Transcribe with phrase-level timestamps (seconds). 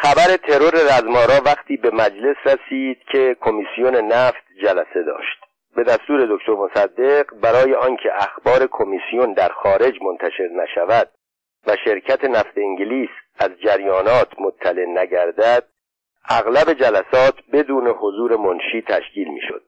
[0.00, 5.38] خبر ترور رزمارا وقتی به مجلس رسید که کمیسیون نفت جلسه داشت.
[5.76, 11.10] به دستور دکتر مصدق برای آنکه اخبار کمیسیون در خارج منتشر نشود
[11.66, 13.08] و شرکت نفت انگلیس
[13.38, 15.64] از جریانات مطلع نگردد
[16.30, 19.62] اغلب جلسات بدون حضور منشی تشکیل می‌شد.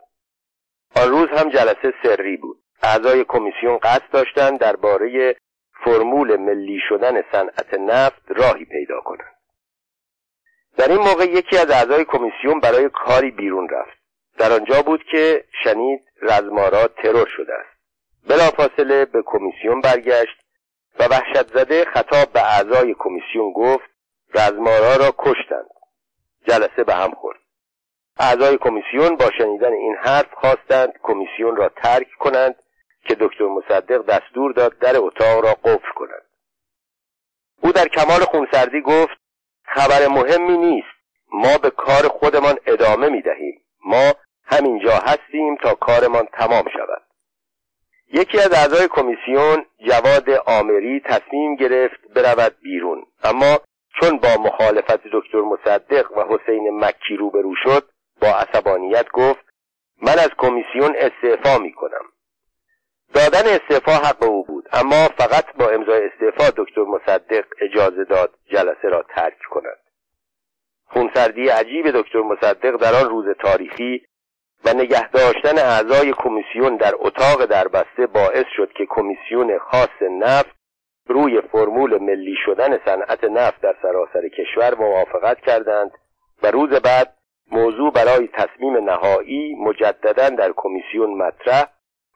[0.97, 2.59] آن روز هم جلسه سری بود.
[2.83, 5.37] اعضای کمیسیون قصد داشتند درباره
[5.85, 9.40] فرمول ملی شدن صنعت نفت راهی پیدا کنند.
[10.77, 13.99] در این موقع یکی از اعضای کمیسیون برای کاری بیرون رفت.
[14.39, 17.81] در آنجا بود که شنید رزمارا ترور شده است.
[18.29, 20.41] بلافاصله به کمیسیون برگشت
[20.99, 23.91] و وحشت زده خطاب به اعضای کمیسیون گفت
[24.35, 25.71] رزمارا را کشتند.
[26.49, 27.39] جلسه به هم خورد.
[28.19, 32.55] اعضای کمیسیون با شنیدن این حرف خواستند کمیسیون را ترک کنند
[33.09, 36.27] که دکتر مصدق دستور داد در اتاق را قفل کنند.
[37.63, 39.21] او در کمال خونسردی گفت
[39.75, 41.01] خبر مهمی نیست.
[41.33, 44.13] ما به کار خودمان ادامه می دهیم ما
[44.45, 47.03] همینجا هستیم تا کارمان تمام شود.
[48.13, 53.07] یکی از اعضای کمیسیون جواد آمری تصمیم گرفت برود بیرون.
[53.25, 53.59] اما
[54.01, 57.89] چون با مخالفت دکتر مصدق و حسین مکی روبرو شد
[58.21, 59.45] با عصبانیت گفت
[60.03, 62.05] من از کمیسیون استعفا می کنم
[63.15, 64.69] دادن استعفا حق او بود.
[64.73, 69.79] اما فقط با امضای استعفا دکتر مصدق اجازه داد جلسه را ترک کند.
[70.87, 74.03] خونسردی عجیب دکتر مصدق در آن روز تاریخی
[74.65, 80.57] و نگه داشتن اعضای کمیسیون در اتاق دربسته باعث شد که کمیسیون خاص نفت
[81.07, 85.91] روی فرمول ملی شدن صنعت نفت در سراسر کشور موافقت کردند
[86.43, 87.15] و روز بعد
[87.53, 91.67] موضوع برای تصمیم نهایی مجددا در کمیسیون مطرح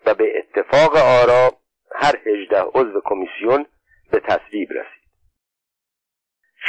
[0.07, 1.53] و به اتفاق آرا
[1.95, 3.67] هر هجده عضو کمیسیون
[4.11, 5.05] به تصویب رسید.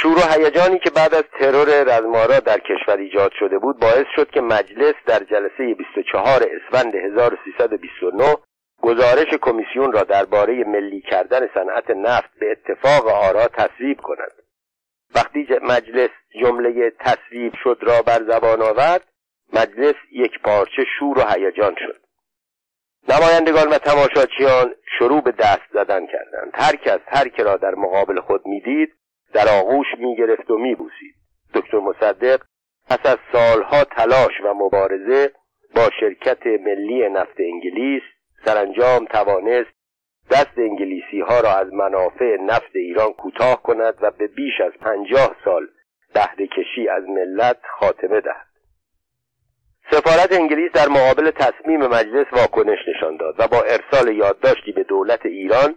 [0.02, 4.30] شور و هیجانی که بعد از ترور رزمارا در کشور ایجاد شده بود باعث شد
[4.30, 8.36] که مجلس در جلسه 24 اسفند 1329
[8.82, 14.32] گزارش کمیسیون را درباره ملی کردن صنعت نفت به اتفاق آرا تصویب کند.
[15.14, 16.10] وقتی مجلس
[16.40, 19.04] جمله تصویب شد را بر زبان آورد
[19.52, 22.05] مجلس یک پارچه شور و هیجان شد.
[23.08, 26.52] نمایندگان و تماشاچیان شروع به دست زدن کردند.
[26.54, 28.92] هر کس هر که را در مقابل خود می‌دید
[29.32, 31.14] در آغوش می‌گرفت و میبوسید.
[31.54, 32.40] دکتر مصدق
[32.88, 35.32] پس از سالها تلاش و مبارزه
[35.76, 38.02] با شرکت ملی نفت انگلیس
[38.44, 39.76] سرانجام توانست
[40.30, 45.36] دست انگلیسی ها را از منافع نفت ایران کوتاه کند و به بیش از پنجاه
[45.44, 45.66] سال
[46.14, 48.55] بهره کشی از ملت خاتمه دهد.
[49.90, 55.26] سفارت انگلیس در مقابل تصمیم مجلس واکنش نشان داد و با ارسال یادداشتی به دولت
[55.26, 55.74] ایران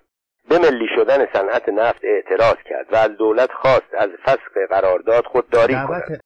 [0.49, 5.73] به ملی شدن صنعت نفت اعتراض کرد و از دولت خواست از فسق قرارداد خودداری
[5.73, 6.21] کند.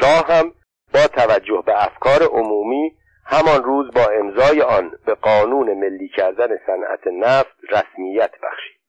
[0.00, 0.52] شاه هم
[0.94, 2.96] با توجه به افکار عمومی
[3.26, 8.80] همان روز با امضای آن به قانون ملی کردن صنعت نفت رسمیت بخشید.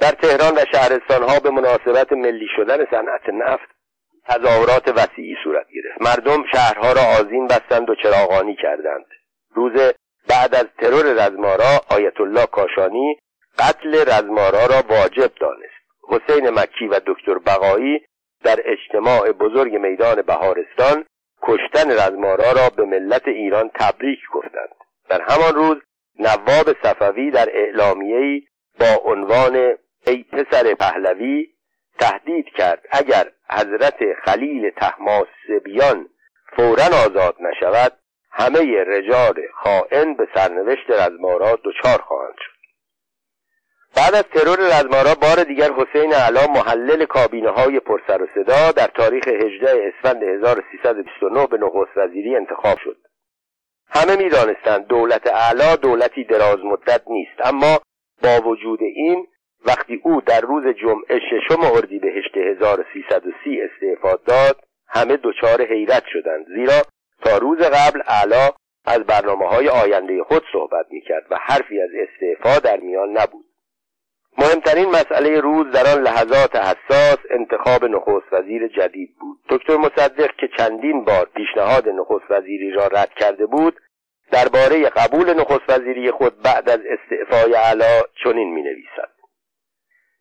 [0.00, 3.77] در تهران و شهرستانها به مناسبت ملی شدن صنعت نفت
[4.28, 6.02] تظاهرات وسیعی صورت گرفت.
[6.02, 9.06] مردم شهرها را آزین بستند و چراغانی کردند.
[9.54, 9.72] روز
[10.28, 13.18] بعد از ترور رزمارا آیت الله کاشانی
[13.58, 15.78] قتل رزمارا را واجب دانست.
[16.08, 18.00] حسین مکی و دکتر بقایی
[18.44, 21.04] در اجتماع بزرگ میدان بهارستان
[21.42, 24.68] کشتن رزمارا را به ملت ایران تبریک گفتند.
[25.08, 25.76] در همان روز
[26.18, 28.42] نواب صفوی در اعلامیه‌ای
[28.80, 29.74] با عنوان
[30.06, 31.46] ای پسر پهلوی
[31.98, 32.84] تهدید کرد.
[32.90, 36.08] اگر حضرت خلیل تحماسبیان
[36.56, 37.92] فورا آزاد نشود
[38.30, 42.58] همه رجال خائن به سرنوشت رزمارا دچار خواهند شد.
[43.96, 48.86] بعد از ترور رزمارا بار دیگر حسین علا محلل کابینه های پرسر و صدا در
[48.86, 52.96] تاریخ 18 اسفند 1329 به نخست وزیری انتخاب شد.
[53.90, 57.80] همه می‌دانستند دولت اعلا دولتی دراز مدت نیست اما
[58.22, 59.26] با وجود این
[59.66, 64.56] وقتی او در روز جمعه ششم اردیبهشت 1330 استعفا داد
[64.88, 66.46] همه دچار حیرت شدند.
[66.46, 66.82] زیرا
[67.24, 68.50] تا روز قبل اعلا
[68.86, 73.44] از برنامه های آینده خود صحبت می‌کرد و حرفی از استعفا در میان نبود.
[74.38, 79.38] مهمترین مسئله روز در آن لحظات حساس انتخاب نخست وزیر جدید بود.
[79.48, 83.80] دکتر مصدق که چندین بار پیشنهاد نخست وزیری را رد کرده بود
[84.32, 89.17] درباره قبول نخست وزیری خود بعد از استعفای علا چنین می نویسد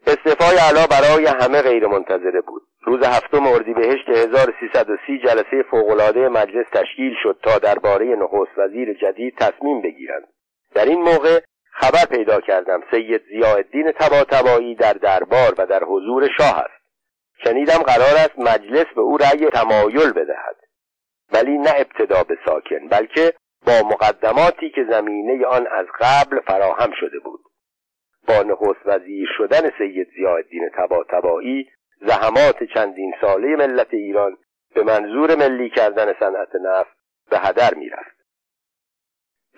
[0.08, 2.62] استعفای علا برای همه غیر منتظره بود.
[2.84, 9.82] روز هفتم اردیبهشت 1330 جلسه فوقالعاده مجلس تشکیل شد تا درباره نخست وزیر جدید تصمیم
[9.82, 10.28] بگیرند.
[10.76, 11.40] در این موقع
[11.72, 16.84] خبر پیدا کردم سید ضیاءالدین طباطبایی در دربار و در حضور شاه است.
[17.44, 20.56] شنیدم قرار است مجلس به او رأی تمایل بدهد.
[21.34, 23.34] ولی نه ابتدا به ساکن بلکه
[23.68, 27.40] با مقدماتی که زمینه آن از قبل فراهم شده بود.
[28.28, 31.70] با نخست وزیر شدن سید زیادین تبا تبایی
[32.02, 34.38] زحمات چندین ساله ملت ایران
[34.76, 36.98] به منظور ملی کردن صنعت نفت
[37.30, 38.18] به هدر می‌رفت.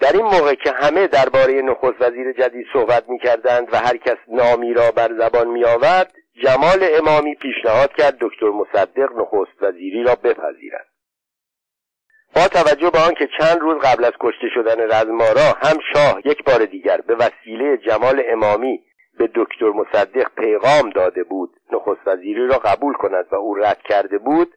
[0.02, 4.74] در این موقع که همه درباره نخست وزیر جدید صحبت می‌کردند و هر کس نامی
[4.74, 6.14] را بر زبان می آورد
[6.44, 10.88] جمال امامی پیشنهاد کرد دکتر مصدق نخست وزیری را بپذیرد.
[12.36, 16.66] با توجه به آنکه چند روز قبل از کشته شدن رزمارا هم شاه یک بار
[16.66, 18.84] دیگر به وسیله جمال امامی
[19.18, 24.18] به دکتر مصدق پیغام داده بود نخست وزیری را قبول کند و او رد کرده
[24.18, 24.54] بود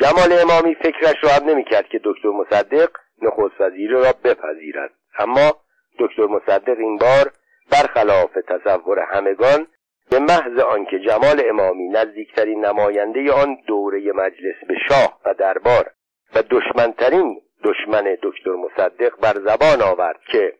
[0.00, 2.90] جمال امامی فکرش را هم نمی‌کرد که دکتر مصدق
[3.22, 4.90] نخست وزیری را بپذیرد.
[5.18, 5.56] اما
[5.98, 7.32] دکتر مصدق این بار
[7.72, 9.66] برخلاف تصور همگان
[10.10, 15.90] به محض آنکه جمال امامی نزدیکترین نماینده آن دوره مجلس به شاه و دربار
[16.34, 20.52] و دشمنترین دشمن دکتر مصدق بر زبان آورد که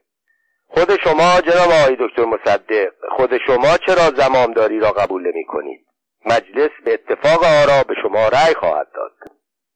[0.68, 5.86] خود شما جناب آقای دکتر مصدق خود شما چرا زمامداری را قبول نمی کنید
[6.26, 9.12] مجلس به اتفاق آرا به شما رأی خواهد داد.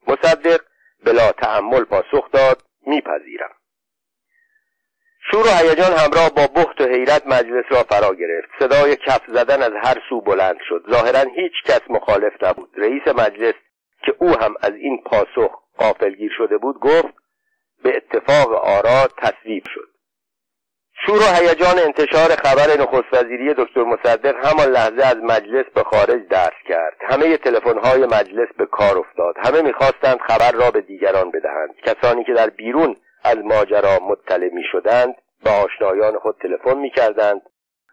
[0.06, 0.60] مصدق
[1.04, 3.50] بلا تحمل پاسخ داد میپذیرم.
[5.30, 8.48] شور و هیجان همراه با بخت و حیرت مجلس را فرا گرفت.
[8.58, 10.84] صدای کف زدن از هر سو بلند شد.
[10.90, 12.70] ظاهرا هیچ کس مخالف نبود.
[12.76, 13.54] رئیس مجلس
[14.06, 17.14] که او هم از این پاسخ قافلگیر شده بود گفت
[17.82, 19.88] به اتفاق آرا تصویب شد.
[21.06, 26.28] شور و هیجان انتشار خبر نخست وزیری دکتر مصدق همان لحظه از مجلس به خارج
[26.28, 26.96] درس کرد.
[27.00, 29.34] همه تلفن‌های مجلس به کار افتاد.
[29.38, 31.74] همه می‌خواستند خبر را به دیگران بدهند.
[31.84, 35.14] کسانی که در بیرون از ماجرا مطلع می‌شدند
[35.44, 37.42] به آشنایان خود تلفن می‌کردند.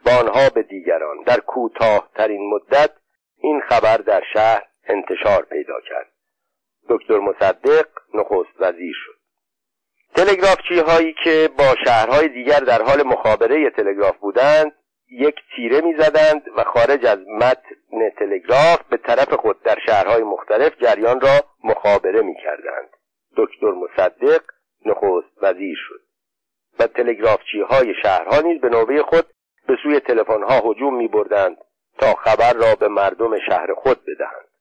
[0.06, 1.18] و آنها به دیگران.
[1.26, 2.90] در کوتاه ترین مدت
[3.38, 6.15] این خبر در شهر انتشار پیدا کرد.
[6.90, 9.16] دکتر مصدق نخست وزیر شد.
[10.16, 14.72] تلگرافچی هایی که با شهرهای دیگر در حال مخابره تلگراف بودند
[15.12, 21.22] یک تیره می‌زدند و خارج از متن تلگراف به طرف خود در شهرهای مختلف جریان
[21.22, 22.90] را مخابره می‌کردند.
[23.38, 24.42] دکتر مصدق
[24.86, 26.02] نخست وزیر شد
[26.80, 29.26] و تلگرافچی های شهرها نیز به نوبه خود
[29.68, 31.58] به سوی تلفن ها هجوم می بردند
[32.00, 34.55] تا خبر را به مردم شهر خود بدهند.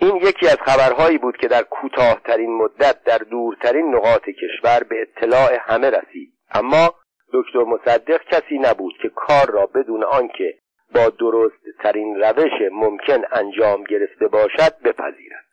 [0.00, 5.58] این یکی از خبرهایی بود که در کوتاهترین مدت در دورترین نقاط کشور به اطلاع
[5.60, 6.32] همه رسید.
[6.50, 6.94] اما
[7.32, 10.54] دکتر مصدق کسی نبود که کار را بدون آنکه
[10.94, 15.44] با درست ترین روش ممکن انجام گرفته باشد بپذیرد.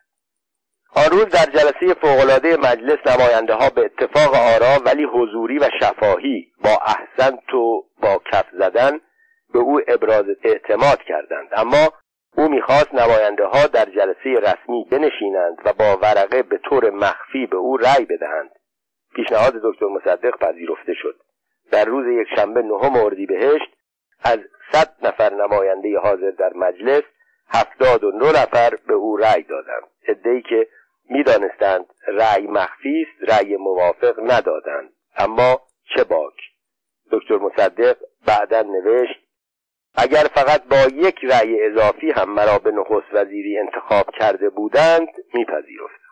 [0.94, 6.52] آن روز در جلسه فوقالعاده مجلس نماینده ها به اتفاق آرا ولی حضوری و شفاهی
[6.64, 9.00] با احسن تو با کف زدن
[9.52, 11.48] به او ابراز اعتماد کردند.
[11.52, 11.92] اما
[12.38, 17.56] او می‌خواست نماینده ها در جلسه رسمی بنشینند و با ورقه به طور مخفی به
[17.56, 18.50] او رأی بدهند.
[19.14, 21.16] پیشنهاد دکتر مصدق پذیرفته شد.
[21.70, 23.76] در روز یک شنبه نهم اردیبهشت
[24.24, 24.38] از
[24.72, 27.02] صد نفر نماینده حاضر در مجلس
[27.48, 29.88] هفتاد و نه نفر به او رأی دادند.
[30.08, 30.68] عدهای که
[31.10, 34.92] می‌دانستند رأی مخفی است رأی موافق ندادند.
[35.16, 35.60] اما
[35.96, 36.34] چه باک!
[37.12, 37.96] دکتر مصدق
[38.26, 39.27] بعدا نوشت
[39.94, 46.08] اگر فقط با یک رأی اضافی هم مرا به نخست وزیری انتخاب کرده بودند میپذیرفتم.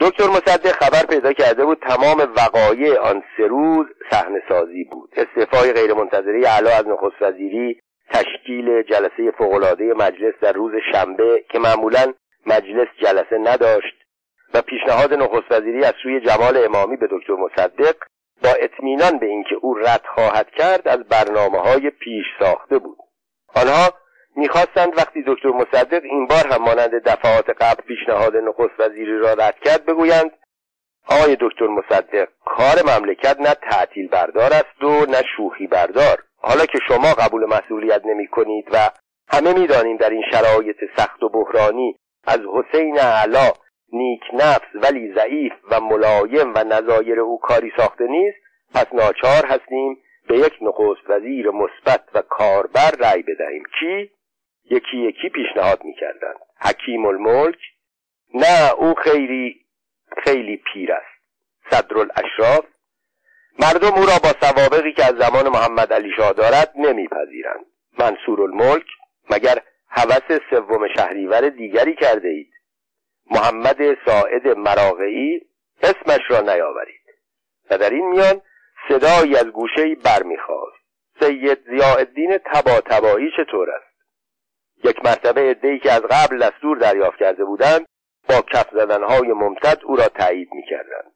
[0.00, 5.10] دکتر مصدق خبر پیدا کرده بود تمام وقایع آن سه روز صحنه سازی بود.
[5.16, 7.80] استعفای غیرمنتظره علا از نخست وزیری
[8.10, 12.14] تشکیل جلسه فوقالعاده مجلس در روز شنبه که معمولا
[12.46, 13.94] مجلس جلسه نداشت
[14.54, 17.96] و پیشنهاد نخست وزیری از سوی جمال امامی به دکتر مصدق
[18.42, 22.98] با اطمینان به اینکه او رد خواهد کرد از برنامه های پیش ساخته بود.
[23.54, 23.92] آنها
[24.36, 29.58] می‌خواستند وقتی دکتر مصدق این بار هم مانند دفعات قبل پیشنهاد نخست وزیری را رد
[29.64, 30.30] کرد بگویند
[31.08, 36.78] آقای دکتر مصدق کار مملکت نه تعطیل بردار است و نه شوخی بردار حالا که
[36.88, 38.90] شما قبول مسئولیت نمی کنید و
[39.28, 43.52] همه می‌دانیم در این شرایط سخت و بحرانی از حسین علا
[43.92, 48.38] نیک نفس ولی ضعیف و ملایم و نظایر او کاری ساخته نیست
[48.74, 53.62] پس ناچار هستیم به یک نخست وزیر مثبت و کاربر رأی بدهیم.
[53.80, 54.10] کی؟
[54.70, 56.36] یکی یکی پیشنهاد می‌کردند.
[56.60, 57.58] حکیم الملک
[58.34, 59.66] نه او خیلی
[60.24, 61.18] خیلی پیر است.
[61.70, 62.64] صدرالاشراف
[63.58, 67.66] مردم او را با سوابقی که از زمان محمد علی شاه دارد نمیپذیرند.
[67.98, 68.86] منصور الملک
[69.30, 72.50] مگر هوس سوم شهریور دیگری کرده اید؟
[73.30, 75.40] محمد ساعد مراغعی
[75.82, 77.00] اسمش را نیاورید.
[77.70, 78.40] و در این میان
[78.88, 80.78] صدایی از گوشه برمیخواست
[81.20, 83.88] سید ضیاءالدین تبا تبایی چطور است؟
[84.84, 87.86] یک مرتبه عدهای که از قبل دستور دریافت کرده بودند
[88.28, 91.12] با کف زدنهای ممتد او را تایید می‌کردند.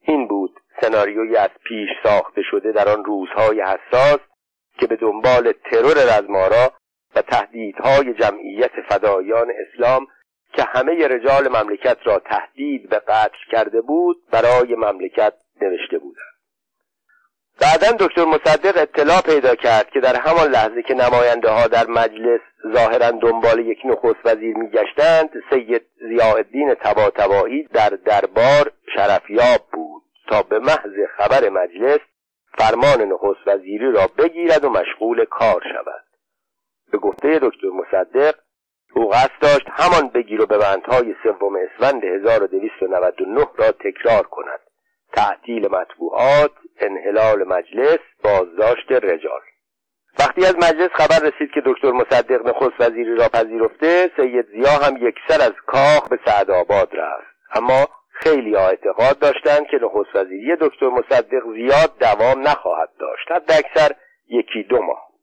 [0.00, 4.18] این بود سناریوی از پیش ساخته شده در آن روزهای حساس
[4.78, 6.72] که به دنبال ترور رزمارا
[7.16, 10.06] و تهدیدهای جمعیت فدایان اسلام
[10.56, 16.34] که همه رجال مملکت را تهدید به قتل کرده بود برای مملکت نوشته بودند.
[17.60, 22.40] بعدا دکتر مصدق اطلاع پیدا کرد که در همان لحظه که نماینده ها در مجلس
[22.74, 30.58] ظاهرا دنبال یک نخست وزیر میگشتند سید ضیاءالدین تباتبایی در دربار شرفیاب بود تا به
[30.58, 32.00] محض خبر مجلس
[32.58, 36.04] فرمان نخست وزیری را بگیرد و مشغول کار شود.
[36.92, 38.34] به گفته دکتر مصدق
[38.96, 44.60] او قصد داشت همان بگیر و ببندهای سوم اسفند 1299 را تکرار کند.
[45.12, 49.40] تعطیل مطبوعات انحلال مجلس بازداشت رجال.
[50.18, 54.96] وقتی از مجلس خبر رسید که دکتر مصدق نخست وزیری را پذیرفته سید زیا هم
[54.96, 57.26] یکسر از کاخ به سعدآباد رفت.
[57.54, 63.30] اما خیلی ها اعتقاد داشتند که نخست وزیری دکتر مصدق زیاد دوام نخواهد داشت.
[63.30, 63.94] حد اکثر
[64.28, 65.13] یکی دو ماه.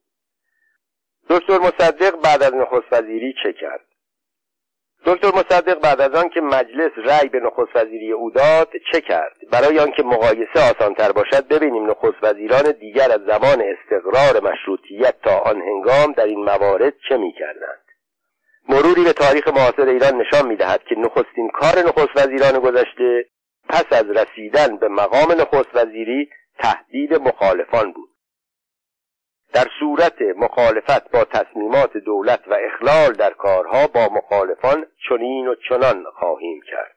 [1.30, 3.80] دکتر مصدق بعد از نخست وزیری چه کرد؟
[5.06, 9.32] دکتر مصدق بعد از آن که مجلس رأی به نخست وزیری او داد چه کرد؟
[9.52, 15.62] برای آنکه مقایسه آسانتر باشد ببینیم نخست وزیران دیگر از زمان استقرار مشروطیت تا آن
[15.62, 17.82] هنگام در این موارد چه می‌کردند؟
[18.68, 23.26] مروری به تاریخ معاصر ایران نشان می‌دهد که نخستین کار نخست وزیران گذشته
[23.68, 28.11] پس از رسیدن به مقام نخست وزیری تهدید مخالفان بود.
[29.52, 36.04] در صورت مخالفت با تصمیمات دولت و اخلال در کارها با مخالفان چنین و چنان
[36.18, 36.96] خواهیم کرد.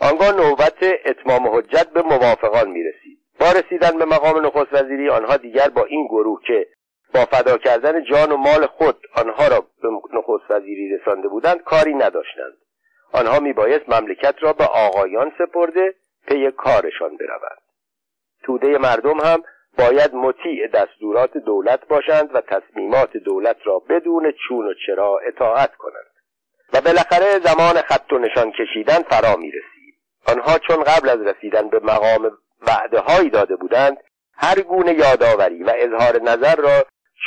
[0.00, 5.36] آنگاه نوبت اتمام حجت به موافقان می رسید با رسیدن به مقام نخست وزیری آنها
[5.36, 6.66] دیگر با این گروه که
[7.14, 11.94] با فدا کردن جان و مال خود آنها را به نخست وزیری رسانده بودند کاری
[11.94, 12.56] نداشتند.
[13.12, 15.94] آنها میبایست مملکت را به آقایان سپرده
[16.28, 17.60] پی کارشان بروند.
[18.42, 19.42] توده مردم هم
[19.80, 26.10] باید مطیع دستورات دولت باشند و تصمیمات دولت را بدون چون و چرا اطاعت کنند.
[26.72, 29.94] و بالاخره زمان خط و نشان کشیدن فرا می رسید.
[30.28, 32.30] آنها چون قبل از رسیدن به مقام
[32.66, 33.96] وعده هایی داده بودند
[34.34, 36.84] هر گونه یادآوری و اظهار نظر را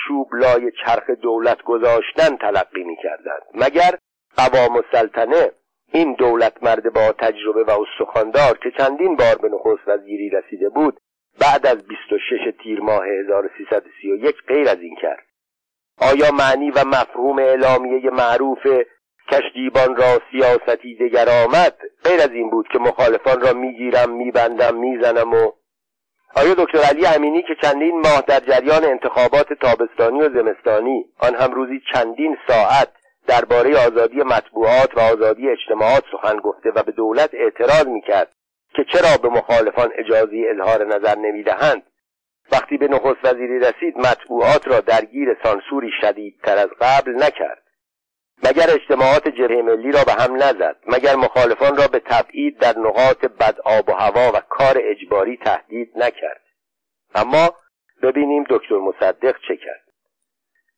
[0.07, 3.41] چوب لای چرخ دولت گذاشتن تلقی می کردند.
[3.53, 3.97] مگر
[4.37, 5.51] قوام السلطنه
[5.91, 10.99] این دولت مرد با تجربه و استخواندار که چندین بار به نخست وزیری رسیده بود
[11.39, 15.25] بعد از 26 تیر ماه 1331 غیر از این کرد.
[15.97, 18.67] آیا معنی و مفهوم اعلامیه معروف
[19.31, 25.33] کشتیبان را سیاستی دگر آمد؟ غیر از این بود که مخالفان را می‌گیرم میبندم می‌زنم
[25.33, 25.51] و
[26.35, 31.51] آیا دکتر علی امینی که چندین ماه در جریان انتخابات تابستانی و زمستانی آن هم
[31.53, 32.89] روزی چندین ساعت
[33.27, 38.31] درباره آزادی مطبوعات و آزادی اجتماعات سخن گفته و به دولت اعتراض می‌کرد؟
[38.75, 41.83] که چرا به مخالفان اجازه اظهار نظر نمی‌دهند.
[42.51, 47.63] وقتی به نخست وزیری رسید مطبوعات را درگیر سانسوری شدیدتر از قبل نکرد.
[48.43, 53.25] مگر اجتماعات جبهه ملی را به هم نزد مگر مخالفان را به تبعید در نقاط
[53.25, 56.41] بد آب و هوا و کار اجباری تهدید نکرد.
[57.15, 57.55] اما
[58.03, 59.92] ببینیم دکتر مصدق چه کرد.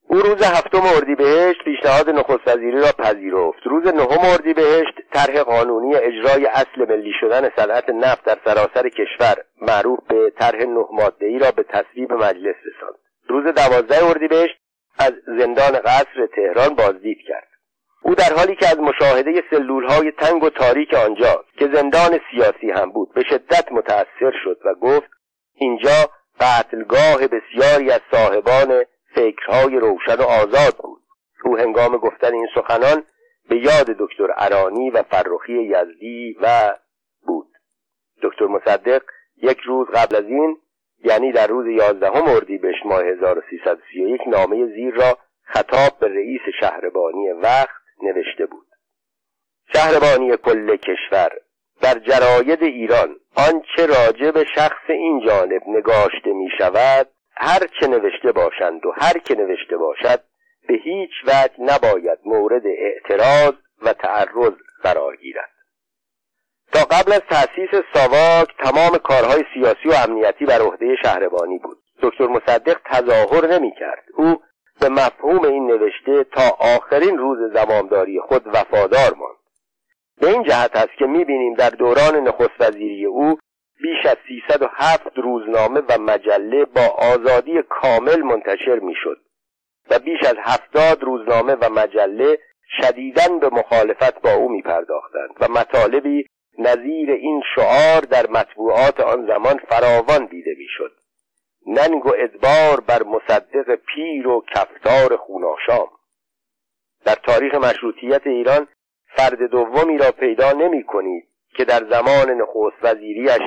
[0.08, 3.60] او روز هفتم اردیبهشت پیشنهاد نخست وزیری را پذیرفت.
[3.66, 10.00] روز نهم اردیبهشت طرح قانونی اجرای اصل ملی شدن صنعت نفت در سراسر کشور معروف
[10.10, 13.00] به طرح نه ماده را به تصویب مجلس رساند.
[13.30, 14.56] روز دوازده اردیبهشت
[15.00, 17.48] از زندان قصر تهران بازدید کرد.
[18.02, 22.92] او در حالی که از مشاهده سلولهای تنگ و تاریک آنجا که زندان سیاسی هم
[22.92, 25.10] بود به شدت متأثر شد و گفت
[25.56, 26.10] اینجا
[26.40, 31.02] قتلگاه بسیاری از صاحبان فکرهای روشن و آزاد بود.
[31.44, 33.04] او هنگام گفتن این سخنان
[33.50, 36.76] به یاد دکتر ارانی و فرخی یزدی و
[37.28, 37.48] بود.
[38.24, 39.02] دکتر مصدق
[39.38, 40.58] یک روز قبل از این
[41.04, 47.82] یعنی در روز یازدهم اردیبهشت ماه 1331 نامه زیر را خطاب به رئیس شهربانی وقت
[48.04, 48.68] نوشته بود.
[49.74, 51.30] شهربانی کل کشور
[51.82, 57.08] در جراید ایران آنچه راجع به شخص این جانب نگاشته می شود
[57.38, 60.20] هر چه نوشته باشند و هر که نوشته باشد
[60.68, 65.52] به هیچ وجه نباید مورد اعتراض و تعرض قرار گیرد.
[66.74, 71.78] تا قبل از تأسیس ساواک تمام کارهای سیاسی و امنیتی بر عهده شهربانی بود.
[72.02, 74.42] دکتر مصدق تظاهر نمی کرد او
[74.82, 79.38] به مفهوم این نوشته تا آخرین روز زمامداری خود وفادار ماند.
[80.22, 83.38] به این جهت است که می‌بینیم در دوران نخست وزیری او
[83.82, 89.18] بیش از 307 روزنامه و مجله با آزادی کامل منتشر می‌شد
[89.90, 92.40] و بیش از هفتاد روزنامه و مجله
[92.82, 96.26] شدیداً به مخالفت با او می پرداختند و مطالبی
[96.60, 100.92] نظیر این شعار در مطبوعات آن زمان فراوان دیده می‌شد.
[101.68, 105.88] ننگ و ادبار بر مصدق پیر و کفتار خوناشام.
[107.06, 108.68] در تاریخ مشروطیت ایران
[109.16, 111.28] فرد دومی را پیدا نمی کنید
[111.58, 113.42] که در زمان نخست وزیریش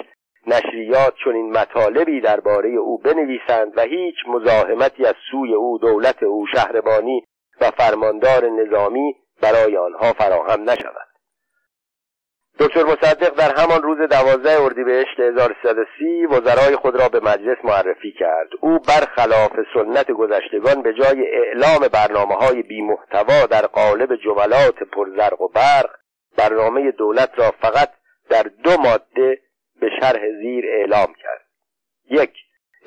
[0.46, 7.24] نشریات چنین مطالبی درباره او بنویسند و هیچ مزاحمتی از سوی او دولت او شهربانی
[7.60, 11.08] و فرماندار نظامی برای آنها فراهم نشود.
[12.60, 18.48] دکتر مصدق در همان روز دوازده اردیبهشت 1330 وزرای خود را به مجلس معرفی کرد.
[18.60, 25.40] او برخلاف سنت گذشتگان به جای اعلام برنامه های بی محتوا در قالب جملات پرزرق
[25.40, 25.90] و برق
[26.36, 27.88] برنامه دولت را فقط
[28.30, 29.38] در دو ماده
[29.80, 31.44] به شرح زیر اعلام کرد.
[32.10, 32.32] یک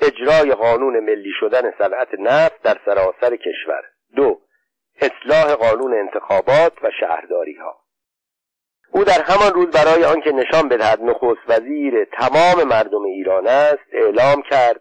[0.02, 3.82] اجرای قانون ملی شدن صنعت نفت در سراسر کشور.
[4.16, 4.40] دو
[5.00, 7.82] اصلاح قانون انتخابات و شهرداری ها
[8.90, 14.42] او در همان روز برای آنکه نشان بدهد نخست وزیر تمام مردم ایران است اعلام
[14.42, 14.80] کرد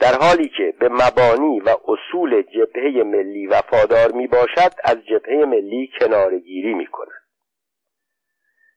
[0.00, 5.90] در حالی که به مبانی و اصول جبهه ملی وفادار می باشد از جبهه ملی
[6.00, 7.21] کنارگیری می کند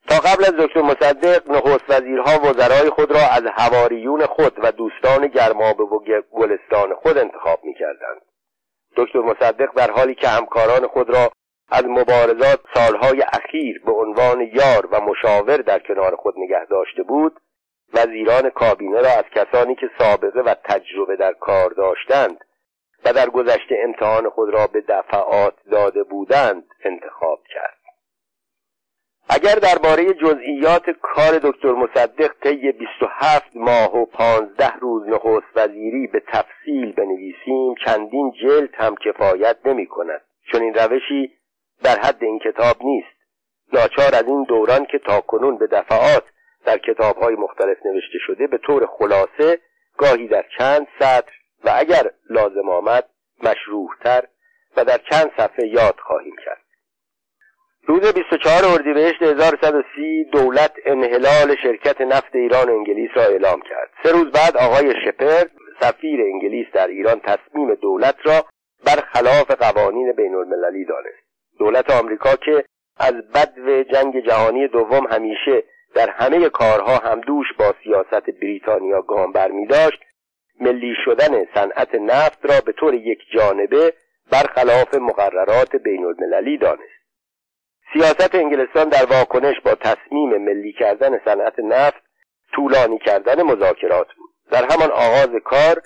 [0.09, 5.27] تا قبل از دکتر مصدق نخست وزیرها وزرای خود را از هواریون خود و دوستان
[5.27, 5.99] گرمابه و
[6.31, 8.21] گلستان خود انتخاب می کردند.
[8.97, 11.31] دکتر مصدق در حالی که همکاران خود را
[11.69, 17.39] از مبارزات سالهای اخیر به عنوان یار و مشاور در کنار خود نگه داشته بود
[17.93, 22.37] وزیران کابینه را از کسانی که سابقه و تجربه در کار داشتند
[23.05, 27.84] و در گذشته امتحان خود را به دفعات داده بودند انتخاب کرد
[29.29, 36.23] اگر درباره جزئیات کار دکتر مصدق طی 27 ماه و 15 روز نخست وزیری به
[36.27, 40.21] تفصیل بنویسیم چندین جلد هم کفایت نمی کند.
[40.51, 41.31] چون این روشی
[41.83, 43.15] در حد این کتاب نیست.
[43.73, 46.23] ناچار از این دوران که تاکنون به دفعات
[46.65, 49.59] در کتابهای مختلف نوشته شده به طور خلاصه
[49.97, 51.31] گاهی در چند سطر
[51.63, 53.09] و اگر لازم آمد
[53.43, 54.23] مشروحتر
[54.77, 56.64] و در چند صفحه یاد خواهیم کرد.
[57.87, 63.89] روز 24 اردیبهشت 1130 دولت انحلال شرکت نفت ایران و انگلیس را اعلام کرد.
[64.03, 68.45] سه روز بعد آقای شپرد سفیر انگلیس در ایران تصمیم دولت را
[68.85, 71.25] برخلاف قوانین بین المللی دانست.
[71.59, 72.63] دولت آمریکا که
[72.99, 75.63] از بدو جنگ جهانی دوم همیشه
[75.95, 79.99] در همه کارها همدوش با سیاست بریتانیا گام برمی داشت
[80.59, 83.93] ملی شدن صنعت نفت را به طور یک جانبه
[84.31, 87.04] برخلاف مقررات بین المللی دانست.
[87.93, 92.03] سیاست انگلستان در واکنش با تصمیم ملی کردن صنعت نفت
[92.53, 94.29] طولانی کردن مذاکرات بود.
[94.51, 95.81] در همان آغاز کار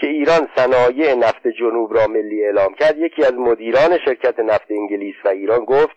[0.00, 5.14] که ایران صنایع نفت جنوب را ملی اعلام کرد یکی از مدیران شرکت نفت انگلیس
[5.24, 5.96] و ایران گفت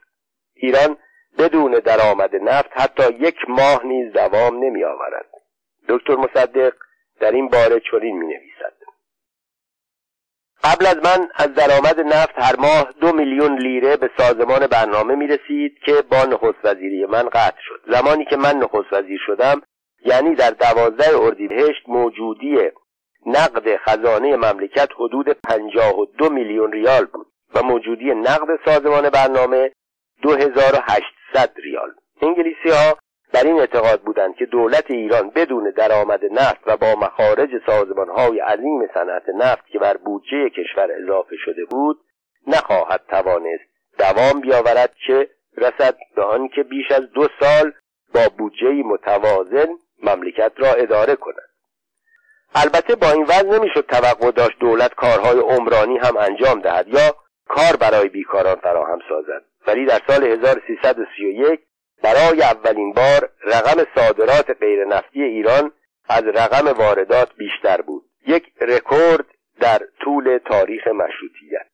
[0.56, 0.98] ایران
[1.39, 5.30] بدون درآمد نفت حتی یک ماه نیز دوام نمی آورد
[5.89, 6.74] دکتر مصدق
[7.20, 8.75] در این باره چنین می نویسد
[10.65, 15.28] قبل از من از درآمد نفت هر ماه دو میلیون لیره به سازمان برنامه می
[15.28, 17.82] رسید که با نخست وزیری من قطع شد.
[17.93, 19.62] زمانی که من نخست وزیر شدم
[20.06, 22.58] یعنی در دوازده اردیبهشت موجودی
[23.25, 29.71] نقد خزانه مملکت حدود پنجاه و دو میلیون ریال بود و موجودی نقد سازمان برنامه
[30.21, 31.89] دو هزار و هشتصد ریال.
[32.21, 32.97] انگلیسی ها
[33.36, 38.39] در این اعتقاد بودند که دولت ایران بدون درآمد نفت و با مخارج سازمان های
[38.39, 41.98] عظیم صنعت نفت که بر بودجه کشور اضافه شده بود
[42.48, 43.63] نخواهد توانست
[44.00, 47.74] دوام بیاورد که رسد به آنکه بیش از دو سال
[48.13, 49.67] با بودجه متوازن
[50.04, 51.50] مملکت را اداره کند.
[52.56, 57.15] البته با این وضع نمی‌شد توقع داشت دولت کارهای عمرانی هم انجام دهد یا
[57.48, 59.41] کار برای بیکاران فراهم سازد.
[59.67, 61.60] ولی در سال 1331
[62.03, 65.71] برای اولین بار رقم صادرات غیر نفتی ایران
[66.10, 68.03] از رقم واردات بیشتر بود.
[68.27, 69.25] یک رکورد
[69.60, 71.67] در طول تاریخ مشروطیت.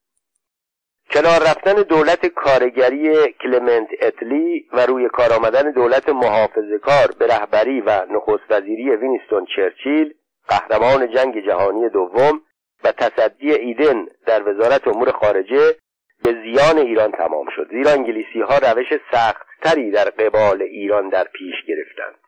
[1.14, 7.82] کنار رفتن دولت کارگری کلمنت اتلی و روی کار آمدن دولت محافظه کار به رهبری
[7.82, 10.14] و نخست وزیری وینستون چرچیل
[10.48, 12.42] قهرمان جنگ جهانی دوم
[12.84, 15.76] و تصدی ایدن در وزارت امور خارجه
[16.24, 17.68] به زیان ایران تمام شد.
[17.70, 22.20] زیرا انگلیسی ها روش سختتری در قبال ایران در پیش گرفتند.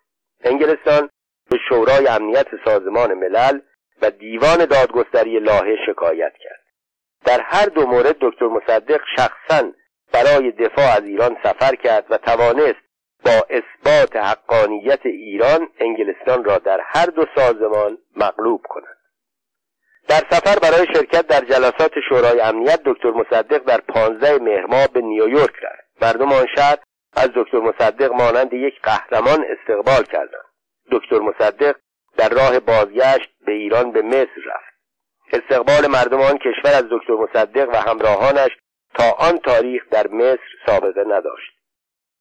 [0.43, 1.10] انگلستان
[1.49, 3.60] به شورای امنیت سازمان ملل
[4.01, 6.63] و دیوان دادگستری لاهه شکایت کرد.
[7.25, 9.71] در هر دو مورد دکتر مصدق شخصا
[10.13, 12.84] برای دفاع از ایران سفر کرد و توانست
[13.25, 18.97] با اثبات حقانیت ایران انگلستان را در هر دو سازمان مغلوب کند.
[20.08, 25.02] در سفر برای شرکت در جلسات شورای امنیت دکتر مصدق در پانزده مهر ماه به
[25.02, 26.02] نیویورک رفت.
[26.02, 26.78] مردم آن شهر
[27.16, 30.46] از دکتر مصدق مانند یک قهرمان استقبال کردند.
[30.92, 31.76] دکتر مصدق
[32.18, 34.74] در راه بازگشت به ایران به مصر رفت.
[35.34, 38.52] استقبال مردم آن کشور از دکتر مصدق و همراهانش
[38.96, 41.54] تا آن تاریخ در مصر سابقه نداشت.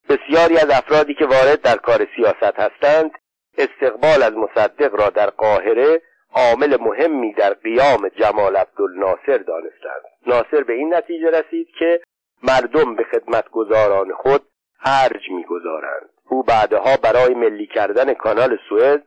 [0.09, 3.11] بسیاری از افرادی که وارد در کار سیاست هستند
[3.59, 6.03] استقبال از مصدق را در قاهره
[6.35, 10.03] عامل مهمی در قیام جمال عبدالناصر دانستند.
[10.27, 12.01] ناصر به این نتیجه رسید که
[12.43, 14.43] مردم به خدمتگزاران خود
[14.85, 16.09] ارج می‌گذارند.
[16.29, 19.03] او بعدها برای ملی کردن کانال سوئد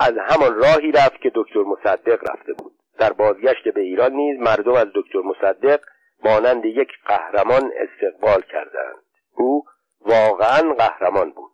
[0.00, 2.72] از همان راهی رفت که دکتر مصدق رفته بود.
[2.98, 5.80] در بازگشت به ایران نیز مردم از دکتر مصدق
[6.24, 9.02] مانند یک قهرمان استقبال کردند.
[9.34, 9.64] او
[10.00, 11.52] واقعا قهرمان بود.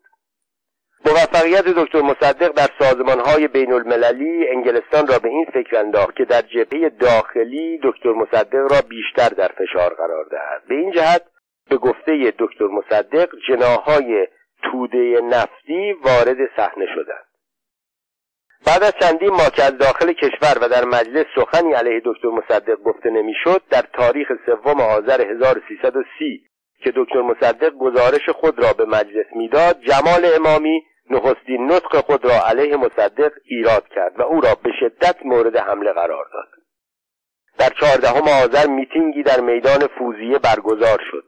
[1.11, 6.41] موفقیت دکتر مصدق در سازمانهای بین المللی انگلستان را به این فکر انداخت که در
[6.41, 10.63] جبهه داخلی دکتر مصدق را بیشتر در فشار قرار دهد.
[10.69, 11.23] به این جهت
[11.71, 14.29] به گفته دکتر مصدق جناهای
[14.63, 17.27] توده نفتی وارد صحنه شدند.
[18.67, 22.77] بعد از چندین ماه که از داخل کشور و در مجلس سخنی علیه دکتر مصدق
[22.83, 26.43] گفته نمی‌شد در تاریخ سوم آذر 1330
[26.85, 32.41] که دکتر مصدق گزارش خود را به مجلس می‌داد جمال امامی نخستین نطق خود را
[32.47, 36.49] علیه مصدق ایراد کرد و او را به شدت مورد حمله قرار داد.
[37.59, 41.25] در چهاردهم آذر میتینگی در میدان فوزیه برگزار شد.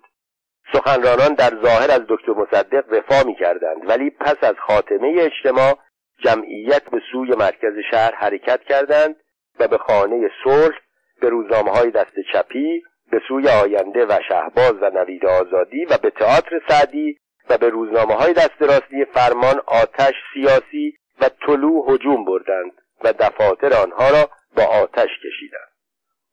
[0.73, 5.79] سخنرانان در ظاهر از دکتر مصدق وفا می کردند ولی پس از خاتمه اجتماع
[6.25, 9.17] جمعیت به سوی مرکز شهر حرکت کردند
[9.61, 10.79] و به خانه صلح
[11.21, 16.11] به روزنامه های دست چپی به سوی آینده و شهباز و نوید آزادی و به
[16.11, 17.19] تئاتر سعدی
[17.51, 22.73] و به روزنامه های دست راستی فرمان آتش سیاسی و طلوع هجوم بردند
[23.05, 25.69] و دفاتر آنها را با آتش کشیدند.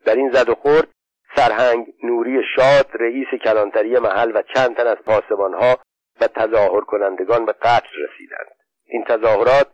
[0.05, 0.87] در این زد و خورد
[1.35, 5.77] سرهنگ نوری شاد رئیس کلانتری محل و چند تن از پاسبانها
[6.21, 8.55] و تظاهر کنندگان به قتل رسیدند.
[8.85, 9.67] این تظاهرات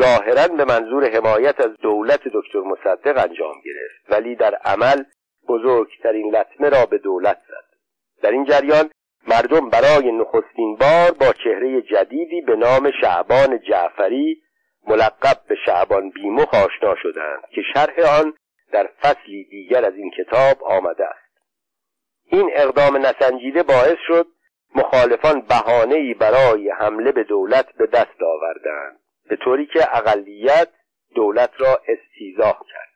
[0.00, 5.04] ظاهرا به منظور حمایت از دولت دکتر مصدق انجام گرفت ولی در عمل
[5.48, 7.76] بزرگترین لطمه را به دولت زد.
[8.22, 8.90] در این جریان
[9.28, 14.42] مردم برای نخستین بار با چهره جدیدی به نام شعبان جعفری
[14.86, 18.34] ملقب به شعبان بیمخ آشنا شدند که شرح آن
[18.72, 21.30] در فصلی دیگر از این کتاب آمده است.
[22.24, 24.26] این اقدام نسنجیده باعث شد
[24.74, 30.68] مخالفان بهانه‌ای برای حمله به دولت به دست آوردند به طوری که اقلیت
[31.14, 32.89] دولت را استیزاه کرد.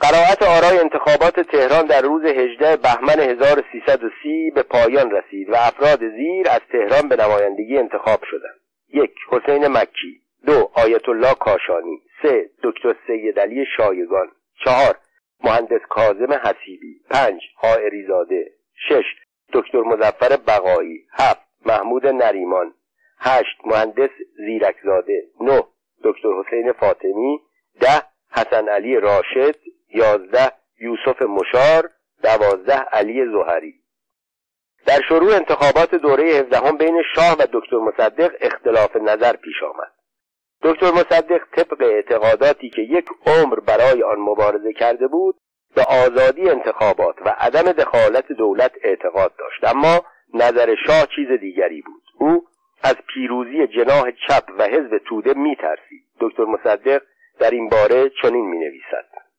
[0.00, 6.48] قرائت آرای انتخابات تهران در روز 18 بهمن 1330 به پایان رسید و افراد زیر
[6.50, 8.60] از تهران به نمایندگی انتخاب شدند.
[8.88, 10.20] یک حسین مکی.
[10.46, 12.02] دو آیت الله کاشانی.
[12.22, 14.28] سه دکتر سید علی شایگان.
[14.64, 14.98] چهار
[15.44, 17.00] مهندس کاظم حسیبی.
[17.10, 18.50] پنج حائریزاده.
[18.88, 19.04] شش
[19.52, 21.06] دکتر مزفر بقایی.
[21.12, 22.74] هفت محمود نریمان.
[23.18, 25.22] هشت مهندس زیرکزاده.
[25.40, 25.62] نه
[26.04, 27.40] دکتر حسین فاطمی.
[27.80, 29.56] ده حسن علی راشد.
[29.94, 31.90] یازده یوسف مشار
[32.22, 33.74] دوازده علی زهری.
[34.86, 39.92] در شروع انتخابات دوره هفدهم بین شاه و دکتر مصدق اختلاف نظر پیش آمد.
[40.62, 45.36] دکتر مصدق طبق اعتقاداتی که یک عمر برای آن مبارزه کرده بود
[45.74, 49.64] به آزادی انتخابات و عدم دخالت دولت اعتقاد داشت.
[49.64, 52.02] اما نظر شاه چیز دیگری بود.
[52.18, 52.44] او
[52.82, 56.04] از پیروزی جناح چپ و حزب توده میترسید.
[56.20, 57.02] دکتر مصدق
[57.38, 59.29] در این باره چنین می نویسد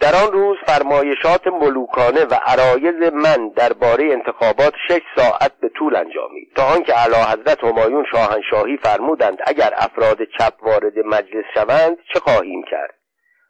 [0.00, 6.52] در آن روز فرمایشات ملوکانه و عرایز من درباره انتخابات شش ساعت به طول انجامید.
[6.56, 12.62] تا آنکه اعلی حضرت همایون شاهنشاهی فرمودند اگر افراد چپ وارد مجلس شوند چه خواهیم
[12.70, 12.94] کرد؟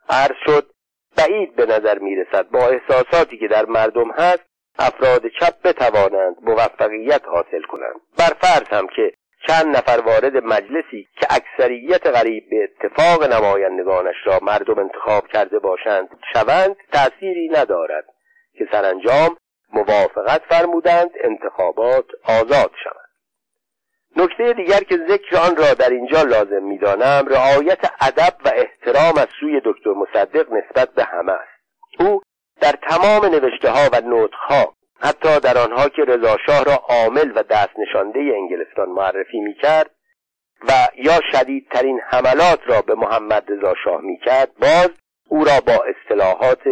[0.08, 0.70] عرض شد
[1.16, 4.44] بعید به نظر می رسد با احساساتی که در مردم هست
[4.78, 8.00] افراد چپ بتوانند موفقیت حاصل کنند.
[8.18, 9.12] بر فرض هم که
[9.48, 16.08] چند نفر وارد مجلسی که اکثریت غریب به اتفاق نمایندگانش را مردم انتخاب کرده باشند
[16.32, 18.04] شوند تأثیری ندارد
[18.58, 19.36] که سرانجام
[19.72, 23.10] موافقت فرمودند انتخابات آزاد شوند
[24.16, 29.28] نکته دیگر که ذکر آن را در اینجا لازم می‌دانم رعایت ادب و احترام از
[29.40, 32.00] سوی دکتر مصدق نسبت به همه است.
[32.00, 32.20] او
[32.60, 36.06] در تمام نوشته ها و نوتها حتی در آنها که
[36.46, 39.90] شاه را عامل و دست نشانده انگلستان معرفی می کرد
[40.68, 44.90] و یا شدیدترین حملات را به محمد رضا شاه می کرد باز
[45.28, 46.62] او را با اصطلاحات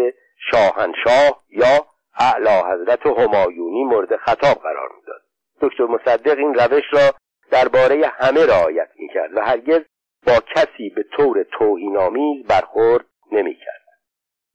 [0.51, 1.87] شاهنشاه یا
[2.19, 5.21] اعلی حضرت همایونی مورد خطاب قرار می‌داد.
[5.61, 7.11] دکتر مصدق این روش را
[7.51, 9.81] درباره همه رعایت می کرد و هرگز
[10.27, 13.78] با کسی به طور توهینآمیز برخورد نمی‌کرد.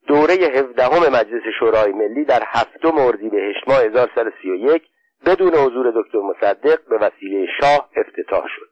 [0.08, 4.84] دوره هفدهم مجلس شورای ملی در هفتم اردیبهشت ماه 1331
[5.26, 8.70] بدون حضور دکتر مصدق به وسیله شاه افتتاح شد.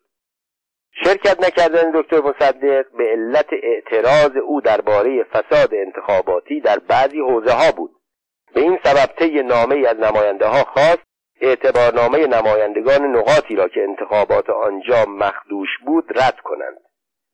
[1.03, 7.71] شرکت نکردن دکتر مصدق به علت اعتراض او درباره فساد انتخاباتی در بعضی حوزه ها
[7.71, 7.91] بود.
[8.53, 11.03] به این سبب طی نامه از نماینده ها خواست
[11.41, 16.77] اعتبارنامه نمایندگان نقاطی را که انتخابات آنجا مخدوش بود رد کنند.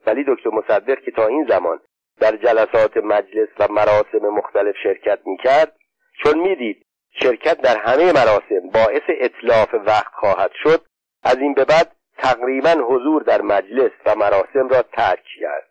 [0.05, 1.79] ولی دکتر مصدق که تا این زمان
[2.19, 5.75] در جلسات مجلس و مراسم مختلف شرکت می‌کرد.
[6.23, 6.85] چون می‌دید
[7.21, 10.81] شرکت در همه مراسم باعث اطلاف وقت خواهد شد
[11.23, 15.67] از این به بعد تقریبا حضور در مجلس و مراسم را ترک کرد.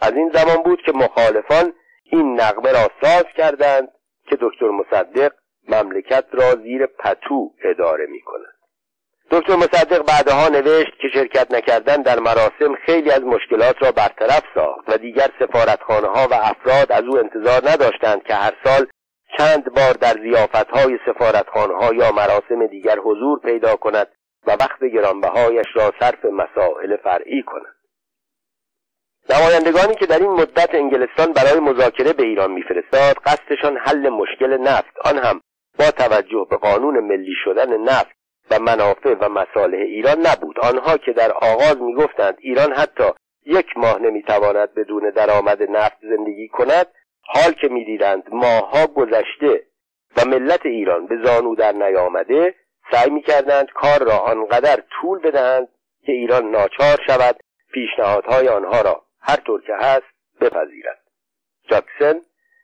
[0.00, 1.72] از این زمان بود که مخالفان
[2.04, 3.88] این نقمه را ساز کردند
[4.26, 5.32] که دکتر مصدق
[5.68, 8.59] مملکت را زیر پتو اداره می کند
[9.30, 14.88] دکتر مصدق بعدها نوشت که شرکت نکردن در مراسم خیلی از مشکلات را برطرف ساخت
[14.88, 18.86] و دیگر سفارتخانه ها و افراد از او انتظار نداشتند که هر سال
[19.38, 24.08] چند بار در زیافت های سفارتخانه ها یا مراسم دیگر حضور پیدا کند
[24.46, 27.74] و وقت گرانبهایش را صرف مسائل فرعی کند.
[29.30, 34.98] نمایندگانی که در این مدت انگلستان برای مذاکره به ایران میفرستاد قصدشان حل مشکل نفت.
[35.04, 35.40] آن هم
[35.78, 38.19] با توجه به قانون ملی شدن نفت
[38.50, 40.60] و منافع و مصالح ایران نبود.
[40.60, 43.04] آنها که در آغاز می‌گفتند ایران حتی
[43.46, 46.86] یک ماه نمی‌تواند بدون درآمد نفت زندگی کند
[47.22, 49.66] حال که می‌دیدند ماهها گذشته
[50.16, 52.54] و ملت ایران به زانو در نیامده
[52.92, 55.68] سعی می‌کردند کار را آنقدر طول بدهند
[56.06, 57.36] که ایران ناچار شود
[57.72, 60.06] پیشنهادهای آنها را هر طور که هست
[60.40, 61.00] بپذیرد.
[61.68, 62.20] جاکسن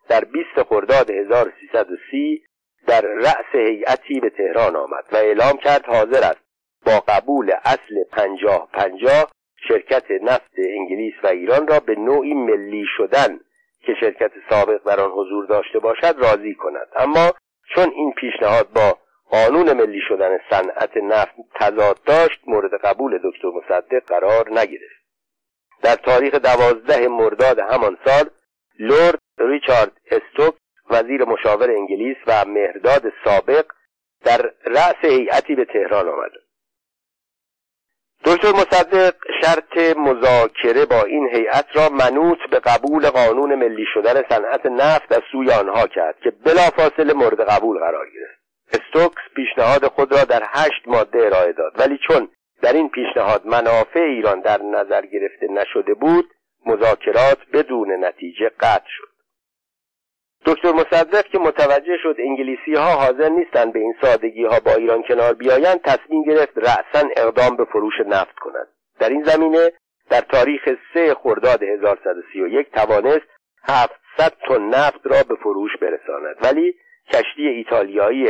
[0.09, 2.43] در 20 خرداد 1330
[2.87, 6.41] در رأس هیئتی به تهران آمد و اعلام کرد حاضر است
[6.87, 9.31] با قبول اصل پنجاه پنجاه
[9.69, 13.41] شرکت نفت انگلیس و ایران را به نوعی ملی شدن
[13.81, 16.89] که شرکت سابق در آن حضور داشته باشد راضی کند.
[16.97, 17.33] اما
[17.75, 18.99] چون این پیشنهاد با
[19.31, 24.97] قانون ملی شدن صنعت نفت تضاد داشت مورد قبول دکتر مصدق قرار نگرفت.
[25.83, 28.31] در تاریخ دوازده مرداد همان سال
[28.79, 30.55] لورد ریچارد استوک
[30.91, 33.67] وزیر مشاور انگلیس و مهرداد سابق
[34.25, 36.31] در رأس هیئتی به تهران آمد.
[38.25, 44.67] دکتر مصدق شرط مذاکره با این هیئت را منوط به قبول قانون ملی شدن صنعت
[44.67, 48.41] نفت از سوی آنها کرد که بلافاصله مورد قبول قرار گرفت.
[48.73, 52.29] استوکس پیشنهاد خود را در هشت ماده ارائه داد ولی چون
[52.63, 56.31] در این پیشنهاد منافع ایران در نظر گرفته نشده بود
[56.67, 59.16] مذاکرات بدون نتیجه قطع شد.
[60.47, 65.03] دکتر مصدق که متوجه شد انگلیسی ها حاضر نیستند به این سادگی ها با ایران
[65.03, 68.69] کنار بیایند تصمیم گرفت رأسا اقدام به فروش نفت کند.
[68.99, 69.73] در این زمینه
[70.11, 70.63] در تاریخ
[70.95, 73.27] سه خرداد 1131 توانست
[73.69, 76.37] 700 تن نفت را به فروش برساند.
[76.43, 76.75] ولی
[77.13, 78.29] کشتی ایتالیایی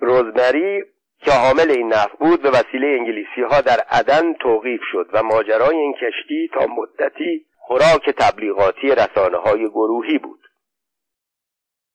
[0.00, 0.84] روزمری
[1.18, 5.76] که حامل این نفت بود به وسیله انگلیسی ها در عدن توقیف شد و ماجرای
[5.76, 10.40] این کشتی تا مدتی خوراک تبلیغاتی رسانه های گروهی بود.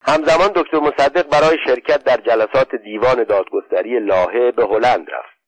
[0.01, 5.41] همزمان دکتر مصدق برای شرکت در جلسات دیوان دادگستری لاهه به هلند رفت.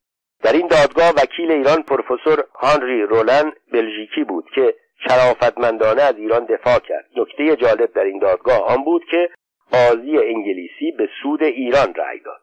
[0.44, 4.76] در این دادگاه وکیل ایران پروفسور هانری رولن بلژیکی بود که
[5.08, 7.06] شرافتمندانه از ایران دفاع کرد.
[7.18, 9.30] نکته جالب در این دادگاه آن بود که
[9.72, 12.42] قاضی انگلیسی به سود ایران رأی داد.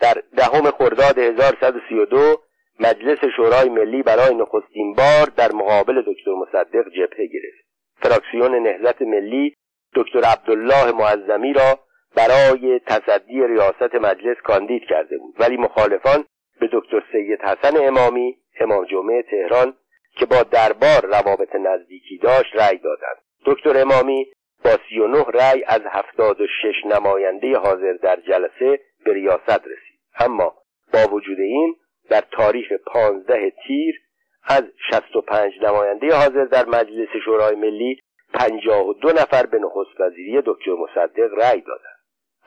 [0.00, 2.42] در دهم خرداد 1132
[2.80, 7.68] مجلس شورای ملی برای نخستین بار در مقابل دکتر مصدق جبهه گرفت.
[8.02, 9.54] فراکسیون نهضت ملی
[9.94, 11.78] دکتر عبدالله معظمی را
[12.16, 15.34] برای تصدی ریاست مجلس کاندید کرده بود.
[15.38, 16.24] ولی مخالفان
[16.60, 19.74] به دکتر سید حسن امامی امام جمعه تهران
[20.16, 23.16] که با دربار روابط نزدیکی داشت رأی دادند.
[23.46, 24.26] دکتر امامی
[24.64, 29.60] با سی و نه رأی از هفتاد و شش نماینده حاضر در جلسه به ریاست
[29.66, 29.98] رسید.
[30.20, 30.54] اما
[30.92, 31.76] با وجود این
[32.10, 34.00] در تاریخ پانزده تیر
[34.44, 38.00] از شست و پنج نماینده حاضر در مجلس شورای ملی
[38.34, 41.98] پنجاه و دو نفر به نخست وزیری دکتر مصدق رأی دادند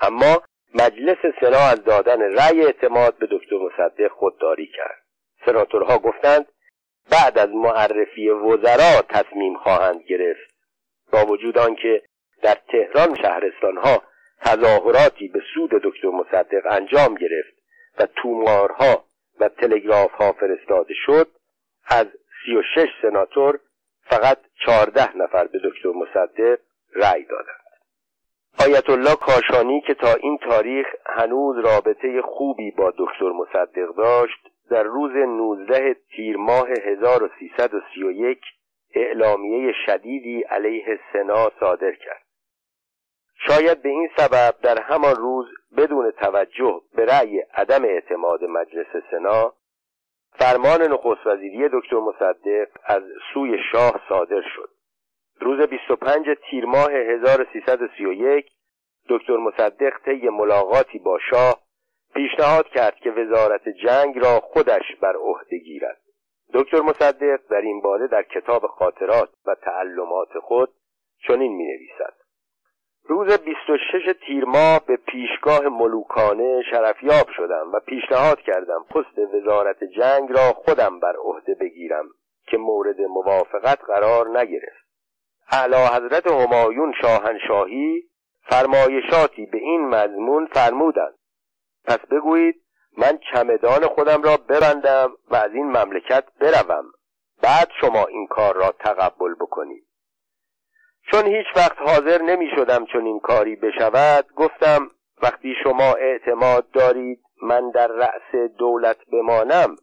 [0.01, 0.43] اما
[0.75, 5.03] مجلس سنا از دادن رأی اعتماد به دکتر مصدق خودداری کرد.
[5.45, 6.45] سناتورها گفتند
[7.11, 10.51] بعد از معرفی وزرا تصمیم خواهند گرفت.
[11.11, 12.03] با وجود آنکه
[12.41, 14.03] در تهران شهرستانها
[14.41, 17.53] تظاهراتی به سود دکتر مصدق انجام گرفت
[17.99, 19.05] و تومارها
[19.39, 21.27] و تلگراف ها فرستاده شد
[21.85, 22.07] از
[22.45, 23.59] سی و شش سناتور
[24.11, 26.59] فقط چهارده نفر به دکتر مصدق
[26.95, 27.61] رأی دادند.
[28.65, 34.83] آیت الله کاشانی که تا این تاریخ هنوز رابطه خوبی با دکتر مصدق داشت در
[34.83, 38.39] روز 19 تیر ماه 1331
[38.95, 42.21] اعلامیه شدیدی علیه سنا صادر کرد.
[43.47, 45.47] شاید به این سبب در همان روز
[45.77, 49.53] بدون توجه به رأی عدم اعتماد مجلس سنا
[50.31, 54.69] فرمان نخست وزیری دکتر مصدق از سوی شاه صادر شد.
[55.39, 58.51] روز 25 تیر ماه 1331
[59.09, 61.55] دکتر مصدق طی ملاقاتی با شاه
[62.13, 66.01] پیشنهاد کرد که وزارت جنگ را خودش بر عهده گیرد.
[66.53, 70.69] دکتر مصدق در این باره در کتاب خاطرات و تعلمات خود
[71.27, 72.20] چنین می نویسد
[73.11, 80.31] روز 26 تیر ماه به پیشگاه ملوکانه شرفیاب شدم و پیشنهاد کردم پست وزارت جنگ
[80.31, 82.05] را خودم بر عهده بگیرم
[82.47, 84.85] که مورد موافقت قرار نگرفت.
[85.51, 88.03] اعلی حضرت همایون شاهنشاهی
[88.49, 91.17] فرمایشاتی به این مضمون فرمودند.
[91.85, 92.61] پس بگویید
[92.97, 96.85] من چمدان خودم را ببندم و از این مملکت بروم.
[97.41, 99.90] بعد شما این کار را تقبل بکنید.
[101.11, 107.19] چون هیچ وقت حاضر نمی شدم چون این کاری بشود گفتم وقتی شما اعتماد دارید
[107.41, 109.75] من در رأس دولت بمانم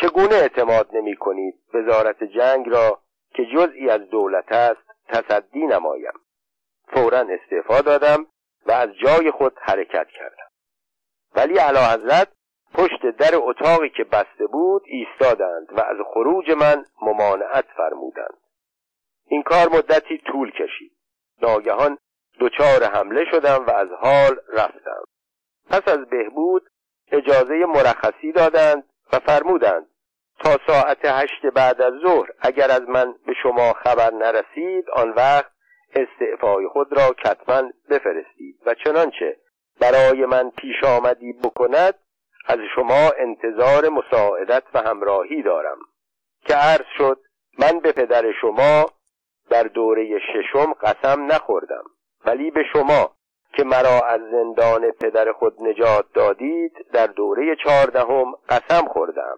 [0.00, 3.00] چگونه اعتماد نمی کنید وزارت جنگ را
[3.34, 6.12] که جزئی از دولت است تصدی نمایم.
[6.88, 8.26] فورا استعفا دادم
[8.66, 10.50] و از جای خود حرکت کردم.
[11.36, 12.28] ولی علا حضرت
[12.74, 18.39] پشت در اتاقی که بسته بود ایستادند و از خروج من ممانعت فرمودند.
[19.30, 20.92] این کار مدتی طول کشید.
[21.42, 21.98] ناگهان
[22.40, 25.04] دچار حمله شدم و از حال رفتم.
[25.70, 26.62] پس از بهبود
[27.12, 29.86] اجازه مرخصی دادند و فرمودند
[30.38, 35.52] تا ساعت هشت بعد از ظهر اگر از من به شما خبر نرسید آن وقت
[35.94, 39.36] استعفای خود را کتما بفرستید و چنانچه
[39.80, 41.94] برای من پیش آمدی بکند
[42.46, 45.78] از شما انتظار مساعدت و همراهی دارم.
[46.46, 47.20] که عرض شد
[47.58, 48.86] من به پدر شما
[49.50, 51.84] در دوره ششم قسم نخوردم.
[52.24, 53.10] ولی به شما
[53.52, 59.36] که مرا از زندان پدر خود نجات دادید در دوره چهاردهم قسم خوردم.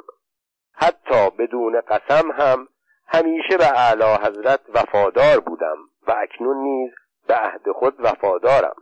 [0.74, 2.68] حتی بدون قسم هم
[3.06, 6.90] همیشه به اعلی حضرت وفادار بودم و اکنون نیز
[7.26, 8.76] به عهد خود وفادارم.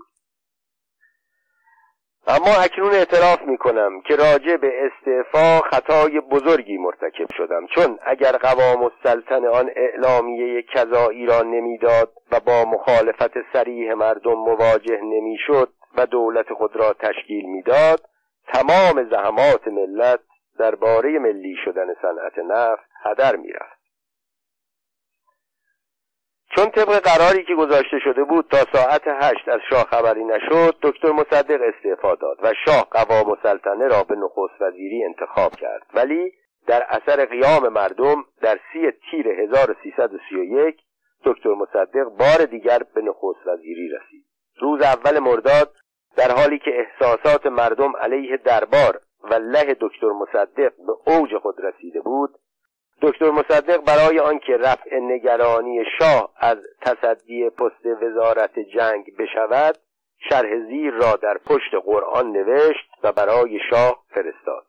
[2.27, 7.67] اما اکنون اعتراف می کنم که راجع به استعفا خطای بزرگی مرتکب شدم.
[7.67, 15.01] چون اگر قوام السلطنه آن اعلامیه کذایی را نمی‌داد و با مخالفت سریح مردم مواجه
[15.03, 18.01] نمی‌شد و دولت خود را تشکیل می‌داد
[18.49, 20.21] تمام زحمات ملت
[20.59, 23.80] درباره ملی شدن صنعت نفت هدر می‌رفت.
[26.57, 31.13] چون طبق قراری که گذاشته شده بود تا ساعت هشت از شاه خبری نشد دکتر
[31.13, 35.83] مصدق استعفا داد و شاه قوام سلطنه را به نخست وزیری انتخاب کرد.
[35.95, 36.33] ولی
[36.67, 40.77] در اثر قیام مردم در سی تیر 1331
[41.25, 44.25] دکتر مصدق بار دیگر به نخست وزیری رسید.
[44.61, 45.73] روز اول مرداد
[46.17, 52.01] در حالی که احساسات مردم علیه دربار و له دکتر مصدق به اوج خود رسیده
[52.01, 52.31] بود
[53.03, 59.79] دکتر مصدق برای آنکه رفع نگرانی شاه از تصدی پست وزارت جنگ بشود
[60.29, 64.67] شرح زیر را در پشت قرآن نوشت و برای شاه فرستاد.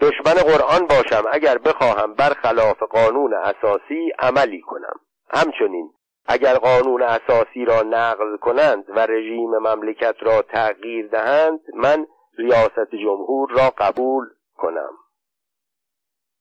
[0.00, 5.00] دشمن قرآن باشم اگر بخواهم برخلاف قانون اساسی عملی کنم.
[5.30, 5.90] همچنین
[6.26, 12.06] اگر قانون اساسی را نقض کنند و رژیم مملکت را تغییر دهند من
[12.38, 14.24] ریاست جمهور را قبول
[14.56, 14.90] کنم.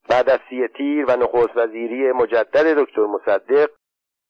[0.09, 3.69] بعد از سی تیر و نخست وزیری مجدد دکتر مصدق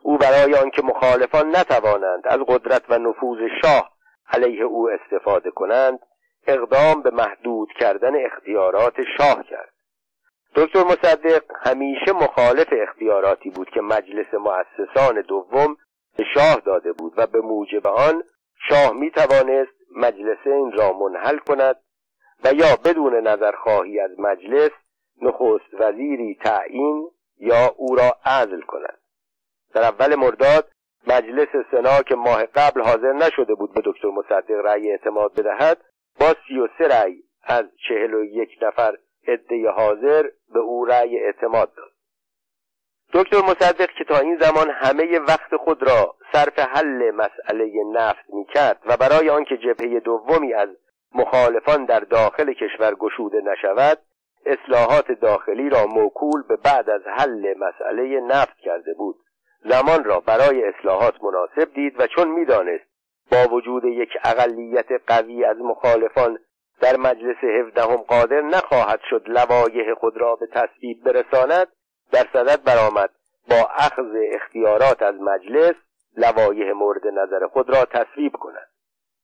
[0.03, 3.91] او برای آنکه مخالفان نتوانند از قدرت و نفوذ شاه
[4.33, 5.99] علیه او استفاده کنند
[6.47, 9.73] اقدام به محدود کردن اختیارات شاه کرد.
[10.55, 15.77] دکتر مصدق همیشه مخالف اختیاراتی بود که مجلس مؤسسان دوم
[16.17, 18.23] به شاه داده بود و به موجب آن
[18.69, 21.75] شاه می توانست مجلس این را منحل کند
[22.43, 24.71] و یا بدون نظرخواهی از مجلس
[25.21, 28.97] نخست وزیری تعیین یا او را عزل کند.
[29.73, 30.71] در اول مرداد
[31.07, 35.77] مجلس سنا که ماه قبل حاضر نشده بود به دکتر مصدق رأی اعتماد بدهد
[36.19, 40.23] با سی و سه رأی از چهل و یک نفر عده حاضر
[40.53, 41.91] به او رأی اعتماد داد.
[43.13, 48.45] دکتر مصدق که تا این زمان همه وقت خود را صرف حل مسئله نفت می
[48.45, 50.69] کرد و برای آنکه جبهه دومی از
[51.15, 53.97] مخالفان در داخل کشور گشوده نشود
[54.45, 59.15] اصلاحات داخلی را موکول به بعد از حل مسئله نفت کرده بود.
[59.63, 62.91] زمان را برای اصلاحات مناسب دید و چون می‌دانست
[63.31, 66.37] با وجود یک اقلیت قوی از مخالفان
[66.81, 71.67] در مجلس هفدهم قادر نخواهد شد لوایح خود را به تصویب برساند
[72.11, 73.09] در صدد برآمد
[73.49, 75.75] با اخذ اختیارات از مجلس
[76.17, 78.67] لوایح مورد نظر خود را تصویب کند.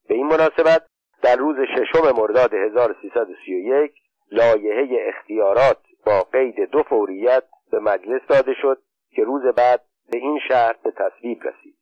[0.09, 0.83] به این مناسبت
[1.21, 3.91] در روز ششم مرداد 1331
[4.31, 10.39] لایحه اختیارات با قید دو فوریت به مجلس داده شد که روز بعد به این
[10.47, 11.77] شرط به تصویب رسید.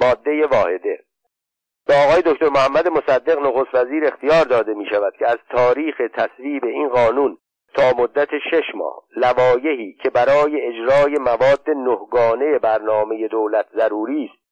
[0.00, 1.04] ماده واحده.
[1.86, 6.64] به آقای دکتر محمد مصدق نخست وزیر اختیار داده می شود که از تاریخ تصویب
[6.64, 7.38] این قانون
[7.74, 14.42] تا مدت شش ماه لوایحی که برای اجرای مواد نهگانه برنامه دولت ضروری است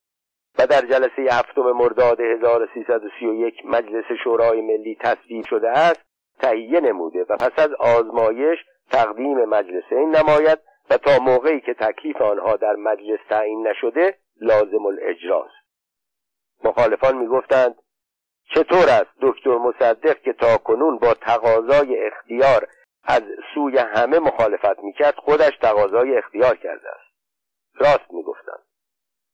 [0.59, 6.10] و در جلسه هفتم مرداد 1331 مجلس شورای ملی تصویب شده است
[6.43, 8.59] تهیه نموده و پس از آزمایش
[8.91, 10.59] تقدیم مجلس این نماید
[10.91, 15.61] و تا موقعی که تکلیف آنها در مجلس تعیین نشده لازم الاجراست.
[16.65, 17.75] مخالفان می‌گفتند
[18.55, 22.69] چطور است دکتر مصدق که تا کنون با تقاضای اختیار
[23.05, 23.23] از
[23.55, 27.11] سوی همه مخالفت می‌کرد خودش تقاضای اختیار کرده است؟
[27.75, 28.63] راست می‌گفتند.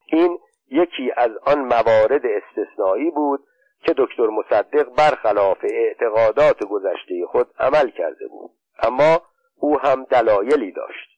[0.06, 0.38] این
[0.70, 3.46] یکی از آن موارد استثنایی بود
[3.86, 8.50] که دکتر مصدق برخلاف اعتقادات گذشته خود عمل کرده بود.
[8.82, 9.22] اما
[9.56, 11.16] او هم دلایلی داشت.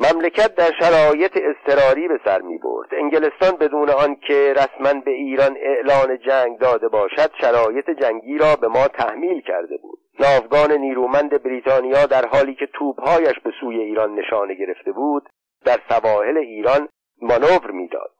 [0.00, 2.88] مملکت در شرایط اضطراری به سر می برد.
[2.94, 8.88] انگلستان بدون آنکه رسما به ایران اعلان جنگ داده باشد شرایط جنگی را به ما
[8.88, 9.98] تحمیل کرده بود.
[10.20, 15.28] ناوگان نیرومند بریتانیا در حالی که توپهایش به سوی ایران نشانه گرفته بود
[15.64, 16.88] در سواحل ایران
[17.22, 18.10] مانور می‌داد.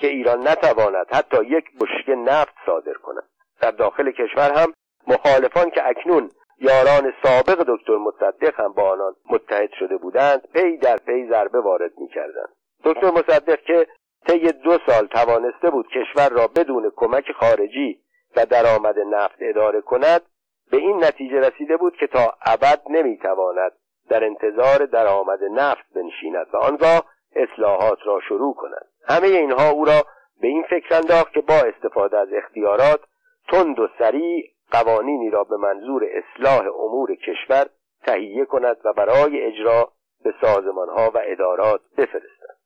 [0.00, 3.24] که ایران نتواند حتی یک بشکه نفت صادر کند.
[3.60, 4.72] در داخل کشور هم
[5.06, 6.30] مخالفان که اکنون
[6.60, 11.92] یاران سابق دکتر مصدق هم با آنان متحد شده بودند پی در پی ضربه وارد
[11.98, 12.48] می‌کردند.
[12.84, 13.86] دکتر مصدق که
[14.26, 18.00] طی دو سال توانسته بود کشور را بدون کمک خارجی
[18.36, 20.22] و درآمد نفت اداره کند
[20.70, 23.72] به این نتیجه رسیده بود که تا ابد نمی‌تواند
[24.08, 26.46] در انتظار درآمد نفت بنشیند.
[26.52, 27.04] و آنگاه
[27.36, 30.02] اصلاحات را شروع کند همه اینها او را
[30.40, 33.00] به این فکر انداخت که با استفاده از اختیارات
[33.48, 37.66] تند و سریع قوانینی را به منظور اصلاح امور کشور
[38.02, 39.92] تهیه کند و برای اجرا
[40.24, 42.58] به سازمانها و ادارات بفرستد.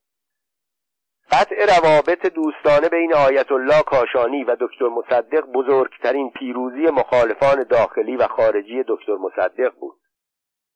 [1.31, 8.27] قطع روابط دوستانه بین آیت الله کاشانی و دکتر مصدق بزرگترین پیروزی مخالفان داخلی و
[8.27, 9.95] خارجی دکتر مصدق بود.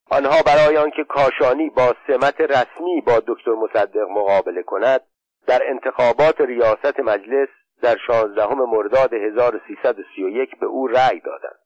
[0.10, 5.02] آنها برای آنکه کاشانی با سمت رسمی با دکتر مصدق مقابله کند
[5.48, 7.48] در انتخابات ریاست مجلس
[7.82, 11.60] در 16 مرداد 1331 به او رأی دادند.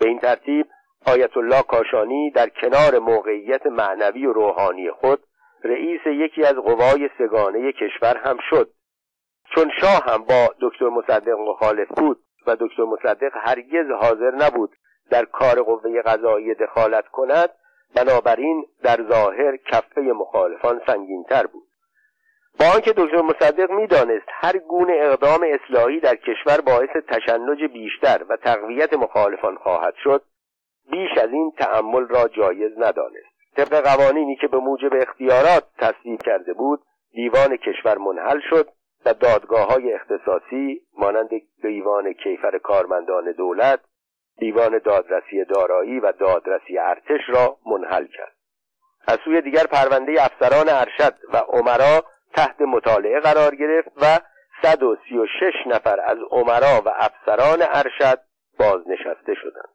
[0.00, 0.66] به این ترتیب
[1.06, 5.24] آیت الله کاشانی در کنار موقعیت معنوی و روحانی خود
[5.64, 8.70] رئیس یکی از قوای سگانه کشور هم شد.
[9.54, 14.70] چون شاه هم با دکتر مصدق مخالف بود و دکتر مصدق هرگز حاضر نبود
[15.10, 17.50] در کار قوه قضایی دخالت کند
[17.94, 21.66] بنابراین در ظاهر کفه مخالفان سنگینتر بود.
[22.60, 28.36] با آنکه دکتر مصدق می‌دانست هر گونه اقدام اصلاحی در کشور باعث تشنج بیشتر و
[28.36, 30.22] تقویت مخالفان خواهد شد
[30.90, 33.36] بیش از این تأمل را جایز ندانست.
[33.56, 36.82] طبق قوانینی که به موجب اختیارات تصویب کرده بود
[37.12, 38.68] دیوان کشور منحل شد
[39.06, 41.30] و دادگاه های اختصاصی مانند
[41.62, 43.80] دیوان کیفر کارمندان دولت
[44.38, 48.36] دیوان دادرسی دارایی و دادرسی ارتش را منحل کرد
[49.08, 54.18] از سوی دیگر پرونده افسران ارشد و عمرا تحت مطالعه قرار گرفت و
[54.62, 58.20] 136 نفر از عمرا و افسران ارشد
[58.58, 59.68] بازنشسته شدند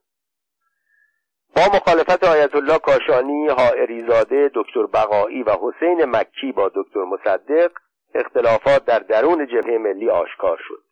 [1.55, 7.71] با مخالفت آیت الله کاشانی، حائریزاده، دکتر بقایی و حسین مکی با دکتر مصدق
[8.15, 10.83] اختلافات در درون جبهه ملی آشکار شد.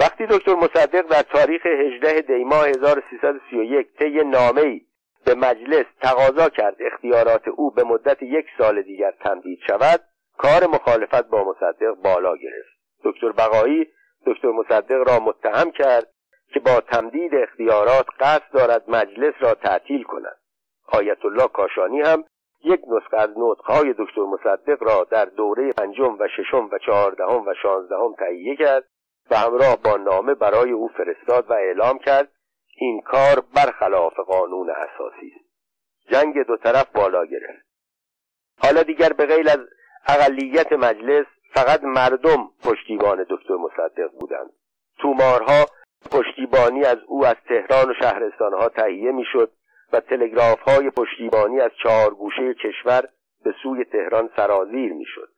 [0.00, 4.80] وقتی دکتر مصدق در تاریخ 18 دیماه 1331 طی نامه‌ای
[5.24, 10.00] به مجلس تقاضا کرد اختیارات او به مدت یک سال دیگر تمدید شود
[10.38, 12.72] کار مخالفت با مصدق بالا گرفت.
[13.04, 13.86] دکتر بقایی
[14.26, 16.08] دکتر مصدق را متهم کرد
[16.54, 20.36] که با تمدید اختیارات قصد دارد مجلس را تعطیل کند.
[20.86, 22.24] آیت الله کاشانی هم
[22.64, 27.54] یک نسخه از نطقهای دکتر مصدق را در دوره پنجم و ششم و چهاردهم و
[27.62, 28.84] شانزدهم تهیه کرد
[29.32, 32.32] و همراه با نامه برای او فرستاد و اعلام کرد
[32.76, 35.52] این کار برخلاف قانون اساسی است.
[36.12, 37.66] جنگ دو طرف بالا گرفت.
[38.62, 39.58] حالا دیگر به غیر از
[40.08, 44.50] اقلیت مجلس فقط مردم پشتیبان دکتر مصدق بودند.
[44.98, 45.66] تومارها
[46.10, 49.52] پشتیبانی از او از تهران و شهرستانها تهیه می‌شد
[49.92, 53.08] و تلگراف های پشتیبانی از چهار گوشه کشور
[53.44, 55.28] به سوی تهران سرازیر می‌شد.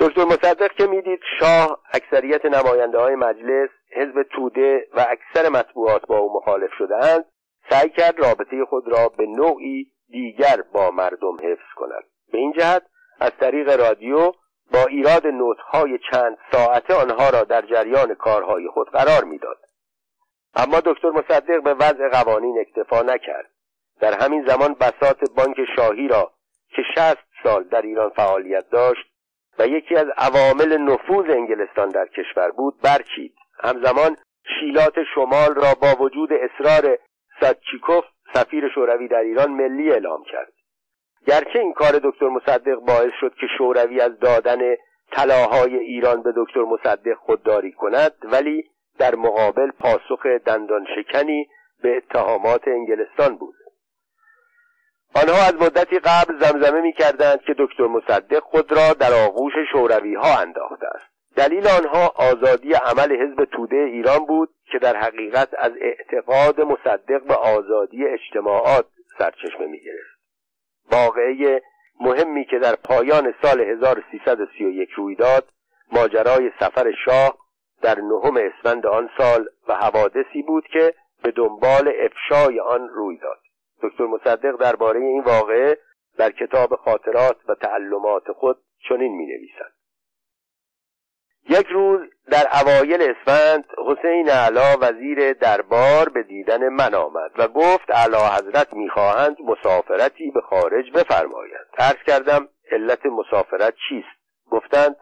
[0.00, 6.18] دکتر مصدق که می‌دید شاه اکثریت نماینده های مجلس حزب توده و اکثر مطبوعات با
[6.18, 7.24] او مخالف شدهاند
[7.70, 12.04] سعی کرد رابطه خود را به نوعی دیگر با مردم حفظ کند.
[12.32, 12.82] به این جهت
[13.20, 14.32] از طریق رادیو
[14.72, 19.58] با ایراد نوتهای چند ساعته آنها را در جریان کارهای خود قرار می‌داد.
[20.54, 23.50] اما دکتر مصدق به وضع قوانین اکتفا نکرد.
[24.00, 26.32] در همین زمان بسات بانک شاهی را
[26.76, 29.09] که شست سال در ایران فعالیت داشت
[29.58, 33.34] و یکی از عوامل نفوذ انگلستان در کشور بود برچید.
[33.62, 34.16] همزمان
[34.60, 36.98] شیلات شمال را با وجود اصرار
[37.40, 40.52] سادچیکوف سفیر شوروی در ایران ملی اعلام کرد.
[41.26, 44.58] گرچه این کار دکتر مصدق باعث شد که شوروی از دادن
[45.12, 51.48] طلاهای ایران به دکتر مصدق خودداری کند ولی در مقابل پاسخ دندان شکنی
[51.82, 53.54] به اتهامات انگلستان بود.
[55.14, 60.14] آنها از مدتی قبل زمزمه می کردند که دکتر مصدق خود را در آغوش شوروی
[60.14, 65.72] ها انداخته است دلیل آنها آزادی عمل حزب توده ایران بود که در حقیقت از
[65.80, 68.86] اعتقاد مصدق به آزادی اجتماعات
[69.18, 70.20] سرچشمه می گرفت
[70.92, 71.62] واقعه
[72.00, 75.48] مهمی که در پایان سال 1331 روی داد
[75.92, 77.38] ماجرای سفر شاه
[77.82, 83.38] در نهم اسفند آن سال و حوادثی بود که به دنبال افشای آن روی داد.
[83.82, 85.78] دکتر مصدق درباره این واقعه
[86.18, 88.58] در کتاب خاطرات و تعلمات خود
[88.88, 89.72] چنین می نویسد
[91.48, 92.00] یک روز
[92.30, 98.74] در اوایل اسفند حسین علا وزیر دربار به دیدن من آمد و گفت علا حضرت
[98.74, 101.66] می‌خواهند مسافرتی به خارج بفرمایند.
[101.78, 104.20] عرض کردم علت مسافرت چیست؟
[104.50, 104.96] گفتند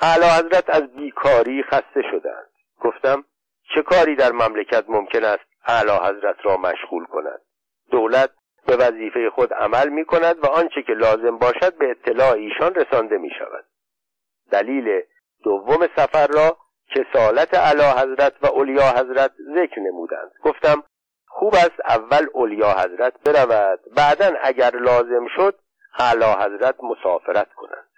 [0.00, 2.50] اعلی حضرت از بیکاری خسته شدند.
[2.80, 3.24] گفتم
[3.74, 7.40] چه کاری در مملکت ممکن است اعلی حضرت را مشغول کند؟
[7.90, 8.30] دولت
[8.66, 13.18] به وظیفه خود عمل می کند و آنچه که لازم باشد به اطلاع ایشان رسانده
[13.18, 13.64] می شود
[14.50, 15.02] دلیل
[15.44, 16.56] دوم سفر را
[16.94, 20.32] کسالت اعلی حضرت و اولیا حضرت ذکر نمودند.
[20.42, 20.82] گفتم
[21.26, 25.58] خوب است اول اولیا حضرت برود بعدا اگر لازم شد
[25.98, 27.88] اعلی حضرت مسافرت کنند.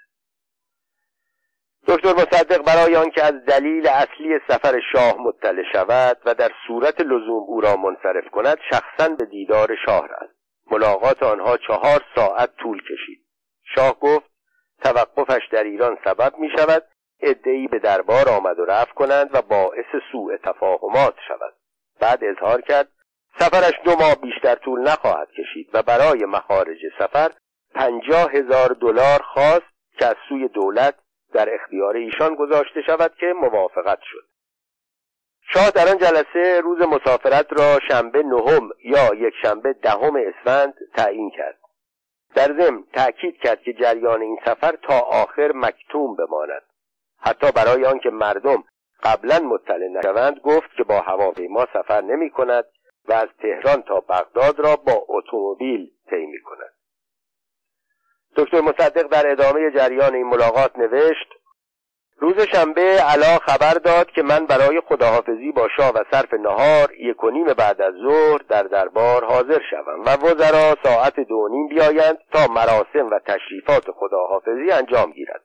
[1.86, 7.42] دکتر مصدق برای آنکه از دلیل اصلی سفر شاه مطلع شود و در صورت لزوم
[7.46, 10.34] او را منصرف کند شخصا به دیدار شاه رفت.
[10.70, 13.24] ملاقات آنها چهار ساعت طول کشید.
[13.74, 14.30] شاه گفت
[14.82, 16.82] توقفش در ایران سبب می شود
[17.20, 21.54] ادعی به دربار آمد و رفت کنند و باعث سوء تفاهمات شود.
[22.00, 22.88] بعد اظهار کرد
[23.38, 27.30] سفرش دو ماه بیشتر طول نخواهد کشید و برای مخارج سفر
[27.74, 29.66] پنجاه هزار دلار خواست
[29.98, 30.94] که از سوی دولت
[31.32, 34.24] در اختیار ایشان گذاشته شود که موافقت شد.
[35.54, 41.30] شاه در آن جلسه روز مسافرت را شنبه نهم یا یک شنبه دهم اسفند تعیین
[41.30, 41.58] کرد.
[42.34, 46.62] در ضمن تأکید کرد که جریان این سفر تا آخر مکتوم بماند.
[47.20, 48.64] حتی برای آنکه مردم
[49.02, 52.64] قبلا مطلع نشوند گفت که با هواپیما سفر نمی کند
[53.08, 56.77] و از تهران تا بغداد را با اتومبیل طی می کند.
[58.36, 61.28] دکتر مصدق در ادامه جریان این ملاقات نوشت
[62.20, 67.24] روز شنبه علا خبر داد که من برای خداحافظی با شاه و صرف نهار یک
[67.24, 72.18] و نیم بعد از ظهر در دربار حاضر شوم و وزرا ساعت دو نیم بیایند
[72.32, 75.42] تا مراسم و تشریفات خداحافظی انجام گیرد.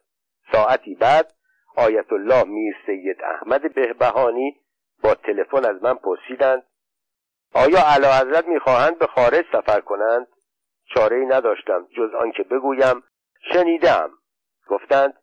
[0.52, 1.34] ساعتی بعد
[1.76, 4.56] آیت الله میر سید احمد بهبهانی
[5.04, 6.64] با تلفن از من پرسیدند
[7.54, 10.28] آیا اعلی حضرت می‌خواهند به خارج سفر کنند؟
[10.86, 13.04] چاره نداشتم جز آنکه بگویم
[13.54, 14.10] شنیدم.
[14.68, 15.14] گفتند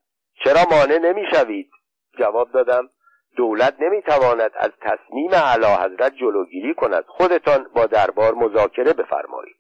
[0.45, 1.71] چرا مانع نمی‌شوید؟
[2.19, 2.91] جواب دادم
[3.37, 7.05] دولت نمی‌تواند از تصمیم اعلی حضرت جلوگیری کند.
[7.07, 9.60] خودتان با دربار مذاکره بفرمایید.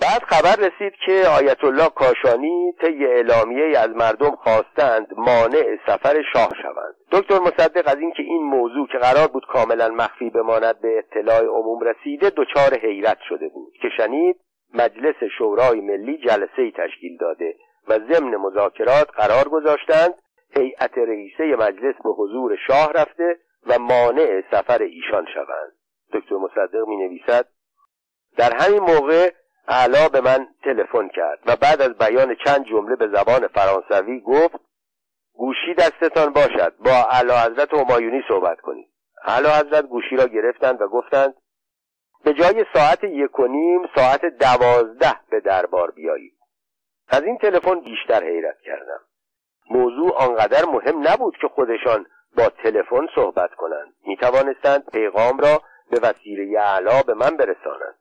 [0.00, 6.48] بعد خبر رسید که آیت الله کاشانی طی اعلامیه از مردم خواستند مانع سفر شاه
[6.62, 6.94] شوند.
[7.12, 11.80] دکتر مصدق از اینکه این موضوع که قرار بود کاملا مخفی بماند به اطلاع عموم
[11.80, 14.36] رسیده دچار حیرت شده بود که شنید
[14.74, 17.54] مجلس شورای ملی جلسه تشکیل داده
[17.88, 20.14] و ضمن مذاکرات قرار گذاشتند
[20.56, 25.72] هیئت رئیسه مجلس به حضور شاه رفته و مانع سفر ایشان شوند.
[26.12, 27.46] دکتر مصدق می نویسد
[28.36, 29.30] در همین موقع
[29.68, 34.60] اعلا به من تلفن کرد و بعد از بیان چند جمله به زبان فرانسوی گفت
[35.32, 38.88] گوشی دستتان باشد با اعلی حضرت همایونی صحبت کنید.
[39.24, 41.34] اعلی حضرت گوشی را گرفتند و گفتند
[42.24, 46.38] به جای ساعت یک و نیم ساعت دوازده به دربار بیایید.
[47.08, 49.00] از این تلفن بیشتر حیرت کردم.
[49.70, 52.06] موضوع آنقدر مهم نبود که خودشان
[52.36, 53.94] با تلفن صحبت کنند.
[54.06, 57.98] می توانستند پیغام را به وسیله اعلا به من برسانند.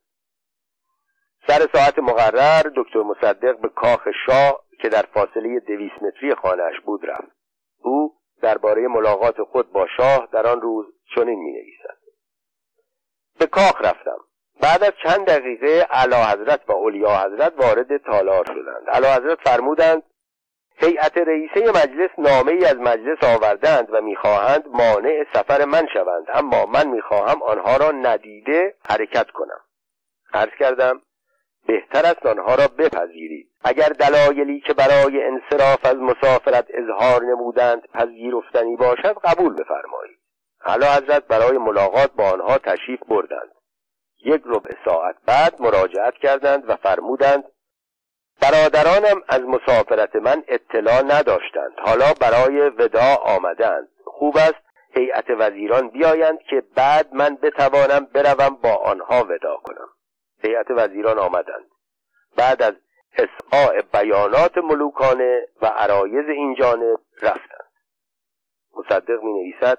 [1.48, 7.06] سر ساعت مقرر دکتر مصدق به کاخ شاه که در فاصله دویست متری خانهاش بود
[7.06, 7.32] رفت.
[7.82, 10.86] او درباره ملاقات خود با شاه در آن روز
[11.16, 11.98] چنین می نویسد
[13.39, 14.18] به کاخ رفتم.
[14.62, 18.89] بعد از چند دقیقه علا حضرت و اولیا حضرت وارد تالار شدند.
[18.89, 20.04] علا حضرت فرمودند
[20.76, 26.26] هیئت رئیسه مجلس نامه ای از مجلس آوردند و می‌خواهند مانع سفر من شوند.
[26.34, 29.60] اما من می‌خواهم آنها را ندیده حرکت کنم.
[30.34, 31.02] عرض کردم
[31.68, 33.49] بهتر است آنها را بپذیرید.
[33.63, 40.18] اگر دلایلی که برای انصراف از مسافرت اظهار نمودند پذیرفتنی باشد قبول بفرمایید.
[40.59, 43.51] حالا حضرت برای ملاقات با آنها تشریف بردند.
[44.26, 47.43] یک ربع ساعت بعد مراجعت کردند و فرمودند
[48.41, 51.74] برادرانم از مسافرت من اطلاع نداشتند.
[51.78, 53.88] حالا برای وداع آمدند.
[54.05, 59.89] خوب است هیئت وزیران بیایند که بعد من بتوانم بروم با آنها ودا کنم.
[60.44, 61.66] هیئت وزیران آمدند.
[62.38, 62.74] بعد از
[63.18, 67.72] اسقاع بیانات ملوکانه و عرایز این جانب رفتند.
[68.78, 69.78] مصدق می نویسد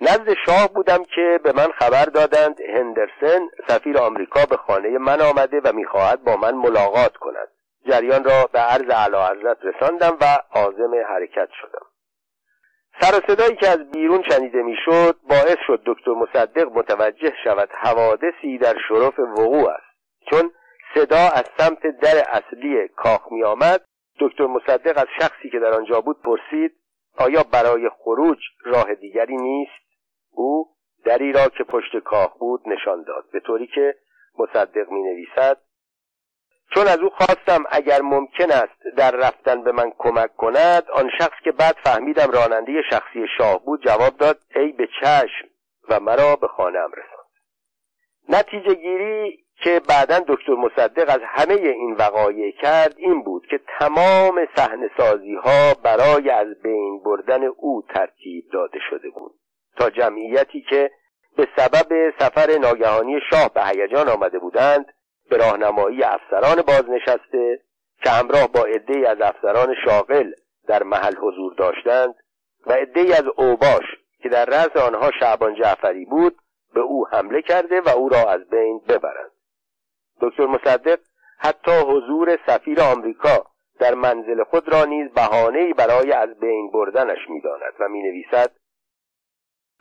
[0.00, 5.60] نزد شاه بودم که به من خبر دادند هندرسن سفیر آمریکا به خانه من آمده
[5.64, 7.48] و می‌خواهد با من ملاقات کند.
[7.86, 11.86] جریان را به عرض علا حضرت رساندم و عازم حرکت شدم.
[13.00, 18.74] سر صدایی که از بیرون شنیده می‌شد باعث شد دکتر مصدق متوجه شود حوادثی در
[18.88, 19.92] شرف وقوع است.
[20.30, 20.50] چون
[20.94, 23.84] صدا از سمت در اصلی کاخ می آمد
[24.20, 26.72] دکتر مصدق از شخصی که در آنجا بود پرسید
[27.18, 29.82] آیا برای خروج راه دیگری نیست؟
[30.30, 30.68] او
[31.04, 33.94] دری را که پشت کاخ بود نشان داد به طوری که
[34.38, 35.58] مصدق می نویسد
[36.74, 41.36] چون از او خواستم اگر ممکن است در رفتن به من کمک کند آن شخص
[41.44, 45.48] که بعد فهمیدم راننده شخصی شاه بود جواب داد ای به چشم
[45.88, 47.22] و مرا به خانه ام رساند.
[48.28, 54.46] نتیجه گیری که بعدا دکتر مصدق از همه این وقایع کرد این بود که تمام
[54.56, 59.34] صحنه سازی ها برای از بین بردن او ترتیب داده شده بود
[59.76, 60.90] تا جمعیتی که
[61.36, 64.86] به سبب سفر ناگهانی شاه به هیجان آمده بودند
[65.32, 67.60] به راهنمایی افسران بازنشسته
[68.04, 70.32] که همراه با عدهای از افسران شاغل
[70.68, 72.14] در محل حضور داشتند
[72.66, 73.84] و عدهای از اوباش
[74.22, 76.36] که در رأس آنها شعبان جعفری بود
[76.74, 79.30] به او حمله کرده و او را از بین ببرند.
[80.20, 80.98] دکتر مصدق
[81.38, 83.46] حتی حضور سفیر آمریکا
[83.80, 88.50] در منزل خود را نیز بهانهای برای از بین بردنش می‌داند و می نویسد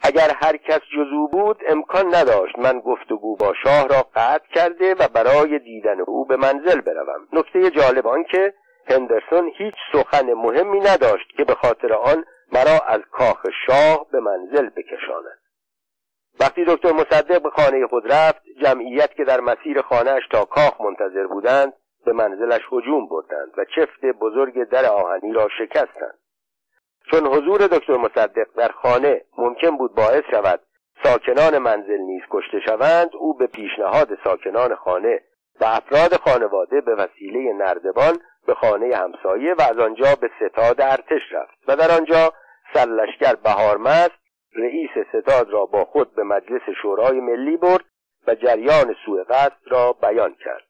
[0.03, 5.07] اگر هر کس جزو بود امکان نداشت من گفتگو با شاه را قطع کرده و
[5.07, 7.27] برای دیدن او به منزل بروم.
[7.33, 8.53] نکته جالب آن که
[8.89, 14.69] هندرسون هیچ سخن مهمی نداشت که به خاطر آن مرا از کاخ شاه به منزل
[14.69, 15.41] بکشاند.
[16.39, 21.27] وقتی دکتر مصدق به خانه خود رفت جمعیت که در مسیر خانهاش تا کاخ منتظر
[21.27, 21.73] بودند
[22.05, 26.19] به منزلش هجوم بردند و چفت بزرگ در آهنی را شکستند.
[27.11, 30.59] چون حضور دکتر مصدق در خانه ممکن بود باعث شود
[31.03, 35.21] ساکنان منزل نیز کشته شوند او به پیشنهاد ساکنان خانه
[35.61, 41.21] و افراد خانواده به وسیله نردبان به خانه همسایه و از آنجا به ستاد ارتش
[41.31, 42.33] رفت و در آنجا
[42.73, 44.21] سرلشکر بهارمست
[44.55, 47.85] رئیس ستاد را با خود به مجلس شورای ملی برد
[48.27, 50.63] و جریان سوء قصد را بیان کرد.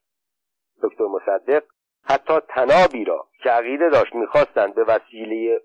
[0.84, 1.64] دکتر مصدق
[2.04, 5.62] حتی تنابی را که عقیده داشت می‌خواستند به وسیله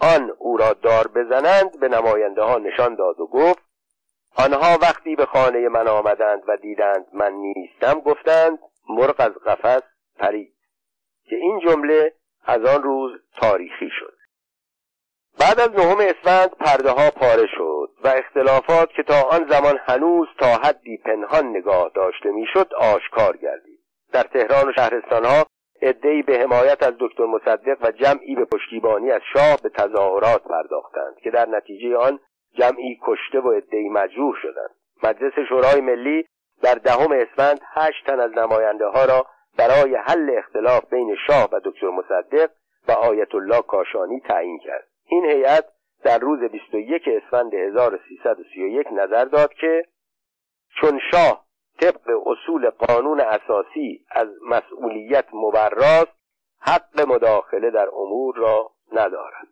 [0.00, 3.62] آن او را دار بزنند به نماینده ها نشان داد و گفت
[4.36, 9.82] آنها وقتی به خانه من آمدند و دیدند من نیستم گفتند مرغ از قفس
[10.18, 10.54] پرید
[11.24, 12.12] که این جمله
[12.44, 14.16] از آن روز تاریخی شد.
[15.40, 20.28] بعد از نهم اسفند پرده ها پاره شد و اختلافات که تا آن زمان هنوز
[20.38, 23.80] تا حدی پنهان نگاه داشته می‌شد آشکار گردید.
[24.12, 25.46] در تهران و شهرستان ها
[25.82, 31.16] عدهای به حمایت از دکتر مصدق و جمعی به پشتیبانی از شاه به تظاهرات پرداختند
[31.22, 32.18] که در نتیجه آن
[32.54, 34.70] جمعی کشته و عدهای مجروح شدند.
[35.02, 36.24] مجلس شورای ملی
[36.62, 39.26] در دهم اسفند هشت تن از نماینده ها را
[39.58, 42.50] برای حل اختلاف بین شاه و دکتر مصدق
[42.88, 44.88] و آیت الله کاشانی تعیین کرد.
[45.06, 45.64] این هیئت
[46.04, 49.84] در روز 21 اسفند 1331 نظر داد که
[50.80, 51.44] چون شاه
[51.82, 56.12] طبق اصول قانون اساسی از مسئولیت مبراست
[56.60, 59.48] حق مداخله در امور را ندارد.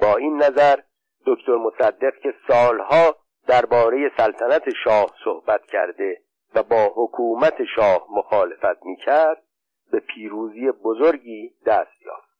[0.00, 0.80] با این نظر
[1.26, 3.16] دکتر مصدق که سالها
[3.46, 6.20] درباره سلطنت شاه صحبت کرده
[6.54, 9.42] و با حکومت شاه مخالفت می‌کرد
[9.90, 12.34] به پیروزی بزرگی دست یافت.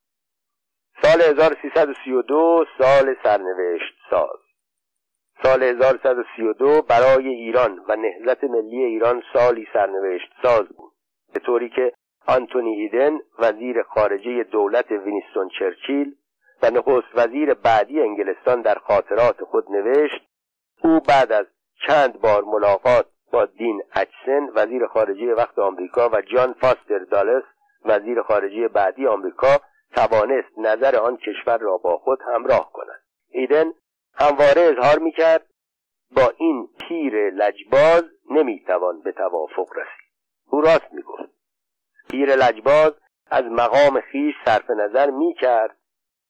[1.02, 4.43] سال 1332 سال سرنوشت ساز.
[5.42, 10.92] سال 1132 برای ایران و نهضت ملی ایران سالی سرنوشت ساز بود.
[11.34, 11.92] به طوری که
[12.26, 16.14] آنتونی ایدن وزیر خارجه دولت وینستون چرچیل
[16.62, 20.20] و نخست وزیر بعدی انگلستان در خاطرات خود نوشت
[20.84, 21.46] او بعد از
[21.86, 27.44] چند بار ملاقات با دین اچسن وزیر خارجه وقت آمریکا و جان فاستر دالس
[27.84, 29.56] وزیر خارجه بعدی آمریکا
[29.96, 33.00] توانست نظر آن کشور را با خود همراه کند.
[33.28, 33.72] ایدن
[34.16, 35.46] همواره اظهار می‌کرد
[36.10, 40.10] با این پیر لجباز نمی‌توان به توافق رسید.
[40.46, 41.30] او راست می‌گفت.
[42.10, 42.92] پیر لجباز
[43.26, 45.76] از مقام خیش صرف نظر می‌کرد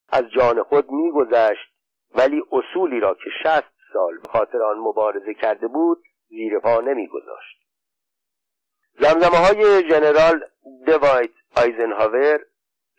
[0.09, 1.74] از جان خود میگذشت
[2.14, 7.64] ولی اصولی را که شست سال به خاطر آن مبارزه کرده بود زیر پا نمیگذاشت.
[8.99, 10.45] زمزمه های جنرال
[10.87, 12.41] دوایت آیزنهاور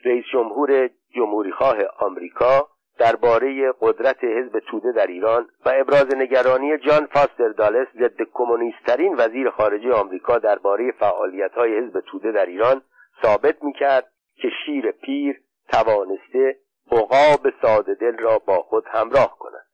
[0.06, 7.50] رئیس جمهور جمهوریخواه آمریکا درباره قدرت حزب توده در ایران و ابراز نگرانی جان فاستر
[7.50, 12.82] دالس ضد کمونیستترین وزیر خارجه آمریکا درباره فعالیت‌های حزب توده در ایران
[13.22, 15.42] ثابت می‌کرد که شیر پیر
[15.72, 16.56] توانسته
[16.92, 19.66] عقاب ساده دل را با خود همراه کند.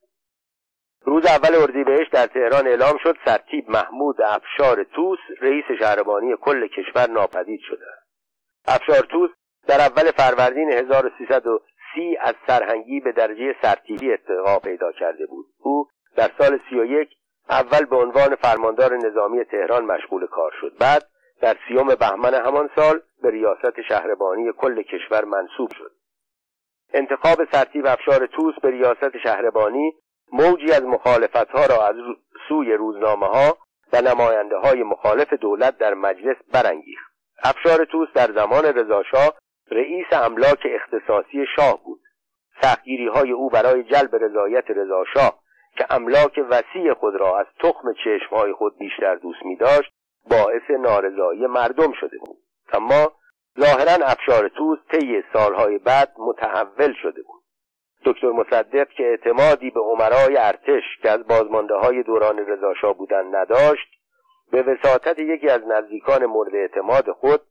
[1.03, 7.09] روز اول اردیبهشت در تهران اعلام شد سرتیب محمود افشار توس رئیس شهربانی کل کشور
[7.09, 7.86] ناپدید شده
[8.67, 9.30] افشار توس
[9.67, 10.72] در اول فروردین
[11.95, 15.45] 1330 از سرهنگی به درجه سرتیبی ارتقا پیدا کرده بود.
[15.59, 17.09] او در سال 31
[17.49, 20.77] اول به عنوان فرماندار نظامی تهران مشغول کار شد.
[20.79, 21.03] بعد
[21.41, 25.91] در سیوم بهمن همان سال به ریاست شهربانی کل کشور منصوب شد.
[26.93, 29.93] انتخاب سرتیب افشار توس به ریاست شهربانی
[30.33, 31.95] موجی از مخالفتها را از
[32.47, 33.57] سوی روزنامه ها
[33.93, 37.11] و نماینده های مخالف دولت در مجلس برانگیخت.
[37.43, 39.33] افشار توس در زمان رضاشاه
[39.72, 42.01] رئیس املاک اختصاصی شاه بود.
[42.61, 45.39] سختگیری های او برای جلب رضایت رضاشاه
[45.78, 49.91] که املاک وسیع خود را از تخم چشمهای خود بیشتر دوست می داشت
[50.30, 52.38] باعث نارضایی مردم شده بود.
[52.74, 53.11] اما
[53.59, 57.41] ظاهرا افشار توس طی سالهای بعد متحول شده بود.
[58.05, 63.88] دکتر مصدق که اعتمادی به عمرای ارتش که از بازمانده های دوران رضاشاه بودن نداشت
[64.51, 67.41] به وساطت یکی از نزدیکان مورد اعتماد خود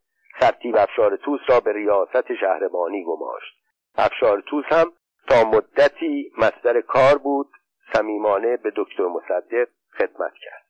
[0.40, 3.54] سرتیب افشار توس را به ریاست شهربانی گماشت.
[3.98, 4.92] افشار توس هم
[5.28, 7.48] تا مدتی مصدر کار بود
[7.92, 9.68] صمیمانه به دکتر مصدق
[9.98, 10.64] خدمت کرد.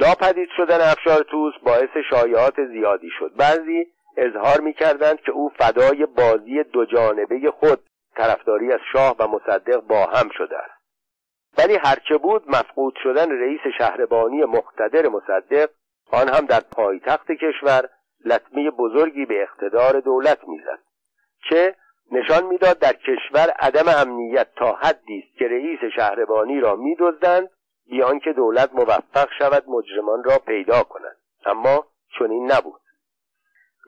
[0.00, 3.32] ناپدید شدن افشار توس باعث شایعات زیادی شد.
[3.36, 3.86] بعضی
[4.16, 7.80] اظهار می‌کردند که او فدای بازی دو جانبه خود
[8.16, 10.84] طرفداری از شاه و مصدق با هم شده است.
[11.58, 15.70] ولی هرچه بود مفقود شدن رئیس شهربانی مقتدر مصدق
[16.12, 17.88] آن هم در پایتخت کشور
[18.24, 20.78] لطمه بزرگی به اقتدار دولت می‌زد
[21.50, 21.74] چه
[22.12, 27.50] نشان می‌داد در کشور عدم امنیت تا حدی است که رئیس شهربانی را میدزدند
[27.90, 31.16] بیان که دولت موفق شود مجرمان را پیدا کند.
[31.46, 31.86] اما
[32.18, 32.80] چنین نبود.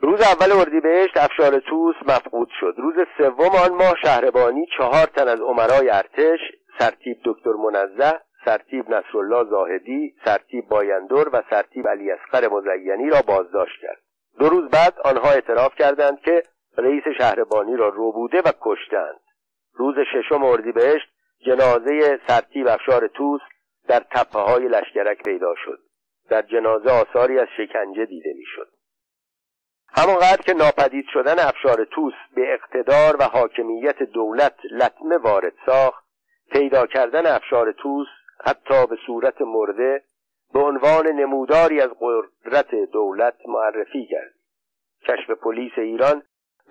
[0.00, 2.74] روز اول اردیبهشت افشار توس مفقود شد.
[2.76, 6.40] روز سوم آن ماه شهربانی چهار تن از عمرای ارتش
[6.78, 13.80] سرتیب دکتر منزه سرتیب نصرالله زاهدی سرتیب بایندور و سرتیب علی اصغر مزینی را بازداشت
[13.82, 14.05] کرد.
[14.38, 16.42] دو روز بعد آنها اعتراف کردند که
[16.78, 19.20] رئیس شهربانی را روبوده و کشتند.
[19.72, 21.08] روز ششم اردیبهشت
[21.46, 23.40] جنازه سرتیب افشار توس
[23.88, 25.78] در تپه های لشکرک پیدا شد.
[26.28, 28.68] در جنازه آثاری از شکنجه دیده می‌شد.
[29.88, 36.04] همانقدر که ناپدید شدن افشار توس به اقتدار و حاکمیت دولت لطمه وارد ساخت
[36.52, 38.06] پیدا کردن افشار توس
[38.44, 40.02] حتی به صورت مرده
[40.52, 44.34] به عنوان نموداری از قدرت دولت معرفی کرد.
[45.08, 46.22] کشف پلیس ایران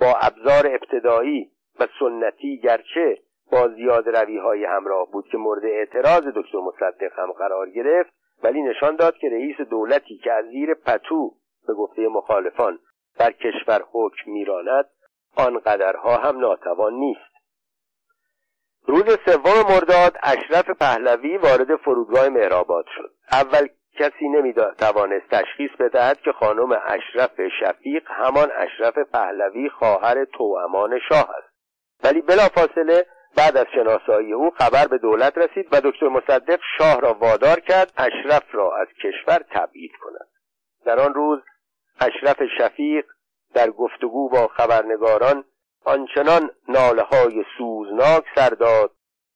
[0.02, 3.18] با ابزار ابتدایی و سنتی گرچه
[3.52, 8.14] با زیاد روی های همراه بود که مورد اعتراض دکتر مصدق هم قرار گرفت
[8.44, 11.32] ولی نشان داد که رئیس دولتی که از زیر پتو
[11.68, 12.80] به گفته مخالفان
[13.18, 14.86] در کشور حکم میراند
[15.38, 17.35] آنقدرها هم ناتوان نیست.
[18.88, 23.12] روز سوم مرداد اشرف پهلوی وارد فرودگاه مهرآباد شد.
[23.32, 23.68] اول
[24.00, 31.56] کسی نمی‌توانست تشخیص بدهد که خانم اشرف شفیق همان اشرف پهلوی خواهر توامان شاه است.
[32.04, 33.06] ولی بلافاصله
[33.38, 37.94] بعد از شناسایی او خبر به دولت رسید و دکتر مصدق شاه را وادار کرد
[37.98, 40.28] اشرف را از کشور تبعید کند.
[40.86, 41.40] در آن روز
[42.02, 43.06] اشرف شفیق
[43.54, 45.44] در گفتگو با خبرنگاران
[45.86, 48.92] آنچنان ناله های سوزناک سر داد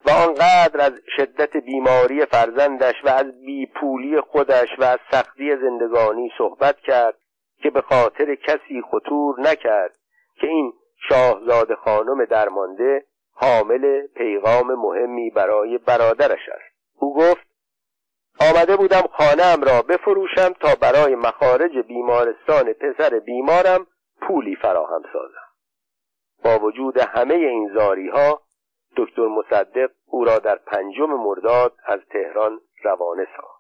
[0.06, 6.80] و آنقدر از شدت بیماری فرزندش و از بیپولی خودش و از سختی زندگانی صحبت
[6.80, 7.16] کرد
[7.62, 9.96] که به خاطر کسی خطور نکرد
[10.42, 10.74] که این
[11.10, 16.76] شاهزاده خانم درمانده حامل پیغام مهمی برای برادرش است.
[16.96, 17.48] او گفت
[18.40, 23.88] آمده بودم خانهام را بفروشم تا برای مخارج بیمارستان پسر بیمارم
[24.22, 25.49] پولی فراهم سازم.
[26.44, 28.42] با وجود همه این زاری ها
[28.98, 33.60] دکتر مصدق او را در پنجم مرداد از تهران روانه ساخت.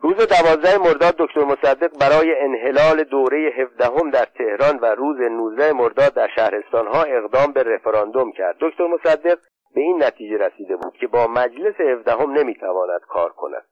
[0.00, 6.14] روز دوازده مرداد دکتر مصدق برای انحلال دوره هفدهم در تهران و روز 19 مرداد
[6.14, 8.56] در شهرستانها اقدام به رفراندوم کرد.
[8.60, 9.38] دکتر مصدق
[9.74, 13.64] به این نتیجه رسیده بود که با مجلس هفدهم نمی‌تواند کار کند.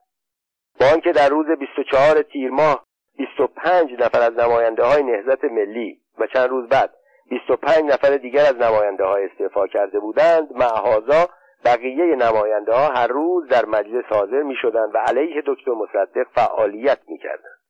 [0.80, 2.84] با آنکه در روز 24 تیر ماه
[3.18, 6.94] 25 نفر از نماینده های نهضت ملی و چند روز بعد
[7.30, 10.52] 25 نفر دیگر از نماینده های استعفا کرده بودند.
[10.52, 11.28] معهازا
[11.64, 16.98] بقیه نماینده ها هر روز در مجلس حاضر می شدند و علیه دکتر مصدق فعالیت
[17.08, 17.60] می کردند.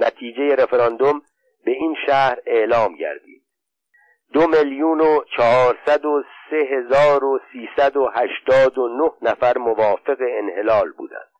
[0.00, 1.22] نتیجه رفراندوم
[1.64, 3.42] به این شهر اعلام گردید.
[4.32, 10.16] دو میلیون و چهارصد و سه هزار و سیصد و هشتاد و نه نفر موافق
[10.20, 11.30] انحلال بودند.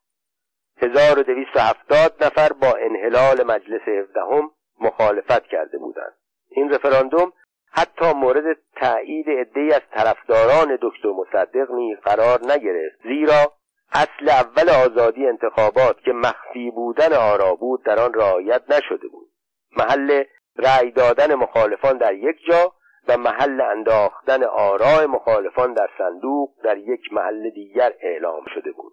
[0.82, 6.14] هزار و دویست و هفتاد نفر با انحلال مجلس هفدهم مخالفت کرده بودند.
[6.54, 7.32] این رفراندوم
[7.72, 13.52] حتی مورد تایید عدهای از طرفداران دکتر مصدق نیز قرار نگرفت زیرا
[13.92, 19.28] اصل اول آزادی انتخابات که مخفی بودن آرا بود در آن رعایت نشده بود.
[19.76, 20.24] محل
[20.56, 22.72] رأی دادن مخالفان در یک جا
[23.08, 28.92] و محل انداختن آراء مخالفان در صندوق در یک محل دیگر اعلام شده بود.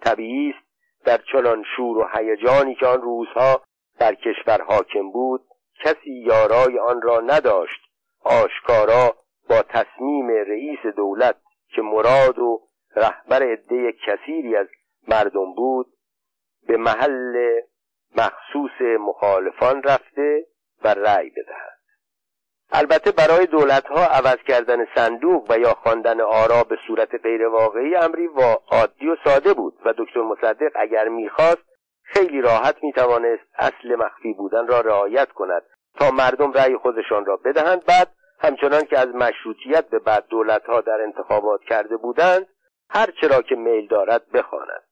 [0.00, 0.70] طبیعی است
[1.04, 3.62] در چنان شور و هیجانی که آن روزها
[3.98, 5.40] در کشور حاکم بود
[5.84, 7.80] کسی یارای آن را نداشت.
[8.24, 9.16] آشکارا
[9.48, 11.36] با تصمیم رئیس دولت
[11.74, 14.66] که مراد و رهبر عده کثیری از
[15.08, 15.86] مردم بود
[16.66, 17.60] به محل
[18.16, 20.46] مخصوص مخالفان رفته
[20.84, 21.80] و رأی بدهد.
[22.72, 27.96] البته برای دولت ها عوض کردن صندوق و یا خواندن آرا به صورت غیر واقعی
[27.96, 31.69] امری و عادی و ساده بود و دکتر مصدق اگر می‌خواست
[32.12, 35.62] خیلی راحت می‌توانست اصل مخفی بودن را رعایت کند
[35.98, 37.84] تا مردم رأی خودشان را بدهند.
[37.84, 38.08] بعد
[38.40, 42.46] همچنان که از مشروطیت به بعد دولت ها در انتخابات کرده بودند
[42.90, 44.82] هر چرا که میل دارد بخواند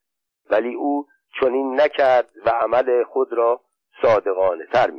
[0.51, 1.07] ولی او
[1.41, 3.61] چنین نکرد و عمل خود را
[4.03, 4.91] صادقانه تر